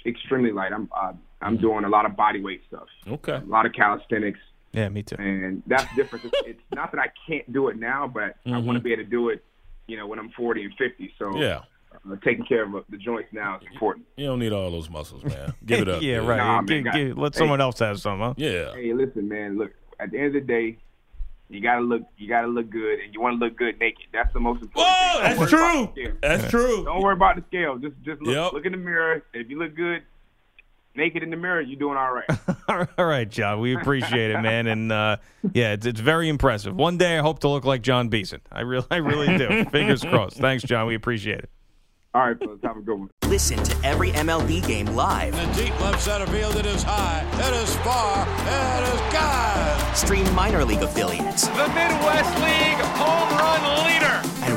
extremely 0.06 0.52
light. 0.52 0.72
I'm 0.72 0.90
uh, 0.96 1.14
I'm 1.42 1.58
doing 1.58 1.84
a 1.86 1.90
lot 1.90 2.06
of 2.06 2.16
body 2.16 2.42
weight 2.42 2.64
stuff, 2.68 2.88
Okay. 3.08 3.34
a 3.36 3.44
lot 3.46 3.66
of 3.66 3.74
calisthenics, 3.74 4.40
yeah, 4.74 4.90
me 4.90 5.04
too. 5.04 5.16
and 5.20 5.62
that's 5.68 5.86
different. 5.96 6.26
It's, 6.26 6.36
it's 6.48 6.62
not 6.74 6.92
that 6.92 7.00
I 7.00 7.10
can't 7.28 7.52
do 7.52 7.68
it 7.70 7.78
now, 7.78 8.08
but 8.08 8.36
I 8.46 8.58
want 8.58 8.78
to 8.78 8.80
be 8.84 8.94
able 8.94 9.04
to 9.04 9.10
do 9.10 9.30
it, 9.30 9.44
you 9.88 9.98
know, 9.98 10.08
when 10.08 10.18
I'm 10.20 10.30
40 10.32 10.64
and 10.66 10.74
50. 10.78 11.14
So 11.20 11.36
Yeah. 11.38 11.62
uh, 11.94 12.16
taking 12.24 12.46
care 12.46 12.64
of 12.64 12.76
uh, 12.76 12.82
the 12.90 12.98
joints 12.98 13.30
now 13.32 13.58
is 13.58 13.64
important. 13.72 14.06
You 14.18 14.26
don't 14.28 14.40
need 14.40 14.54
all 14.54 14.70
those 14.72 14.90
muscles, 14.90 15.24
man. 15.24 15.54
Give 15.66 15.82
it 15.82 15.90
up. 15.90 16.02
yeah, 16.02 16.20
dude. 16.20 16.28
right. 16.30 16.38
Nah, 16.38 16.56
man, 16.62 16.66
Give- 16.66 16.84
got- 16.84 16.94
give- 16.96 17.18
let 17.18 17.34
hey. 17.36 17.38
someone 17.40 17.62
else 17.62 17.80
have 17.80 18.00
some, 18.00 18.20
huh? 18.20 18.34
Yeah. 18.38 18.74
Hey, 18.74 18.94
listen, 18.94 19.28
man. 19.30 19.58
Look, 19.58 19.72
at 20.00 20.12
the 20.12 20.18
end 20.18 20.28
of 20.28 20.34
the 20.34 20.42
day, 20.42 20.78
you 21.48 21.62
gotta 21.62 21.82
look. 21.82 22.02
You 22.18 22.28
gotta 22.28 22.48
look 22.48 22.72
good, 22.72 23.00
and 23.02 23.14
you 23.14 23.22
want 23.22 23.40
to 23.40 23.46
look 23.46 23.56
good 23.56 23.78
naked. 23.80 24.08
That's 24.12 24.34
the 24.34 24.40
most 24.40 24.64
important. 24.64 24.94
Whoa, 24.98 25.22
thing. 25.22 25.38
Don't 25.38 25.40
that's 25.40 25.52
true. 25.52 26.18
That's 26.22 26.50
true. 26.50 26.84
Don't 26.86 27.02
worry 27.04 27.14
about 27.14 27.36
the 27.36 27.44
scale. 27.48 27.78
Just, 27.78 27.94
just 28.04 28.20
look, 28.22 28.34
Yep. 28.36 28.54
look 28.54 28.66
in 28.66 28.72
the 28.72 28.80
mirror. 28.80 29.22
If 29.34 29.48
you 29.52 29.60
look 29.60 29.76
good, 29.76 30.02
naked 30.98 31.24
in 31.24 31.30
the 31.30 31.38
mirror, 31.38 31.62
you're 31.62 31.80
doing 31.80 31.98
all 31.98 32.12
right. 32.14 32.88
All 32.98 33.06
right, 33.06 33.30
John. 33.30 33.60
We 33.60 33.76
appreciate 33.76 34.32
it, 34.32 34.42
man. 34.42 34.68
And 34.68 34.92
uh, 34.92 35.18
yeah, 35.54 35.74
it's, 35.74 35.86
it's 35.86 36.00
very 36.00 36.30
impressive. 36.30 36.76
One 36.76 36.98
day, 36.98 37.18
I 37.18 37.22
hope 37.22 37.40
to 37.40 37.50
look 37.50 37.66
like 37.66 37.82
John 37.82 38.10
Beason. 38.10 38.42
I 38.52 38.62
really, 38.62 38.88
I 38.92 38.98
really 38.98 39.38
do. 39.38 39.66
Fingers 39.72 40.02
crossed. 40.04 40.38
Thanks, 40.38 40.64
John. 40.64 40.88
We 40.88 40.96
appreciate 40.96 41.40
it. 41.40 41.50
all 42.14 42.28
right, 42.28 42.38
fellas. 42.40 42.60
Have 42.64 42.78
a 42.78 42.82
good 42.82 43.00
one. 43.00 43.10
Listen 43.28 43.62
to 43.64 43.76
every 43.86 44.12
MLB 44.12 44.66
game 44.68 44.86
live. 44.88 45.34
In 45.38 45.50
the 45.52 45.64
deep 45.64 45.80
left 45.82 46.02
center 46.02 46.28
field, 46.28 46.56
it 46.56 46.66
is 46.66 46.84
high, 46.84 47.26
it 47.34 47.54
is 47.64 47.76
far, 47.78 48.22
it 48.24 48.94
is 48.94 49.00
God. 49.14 49.96
Stream 49.96 50.32
minor 50.36 50.64
league 50.64 50.82
affiliates 50.84 51.48
The 51.48 51.68
Midwest 51.70 52.36
League 52.40 52.86
home 52.96 53.30
run 53.30 53.30
leader. 53.30 53.34
and 53.34 53.35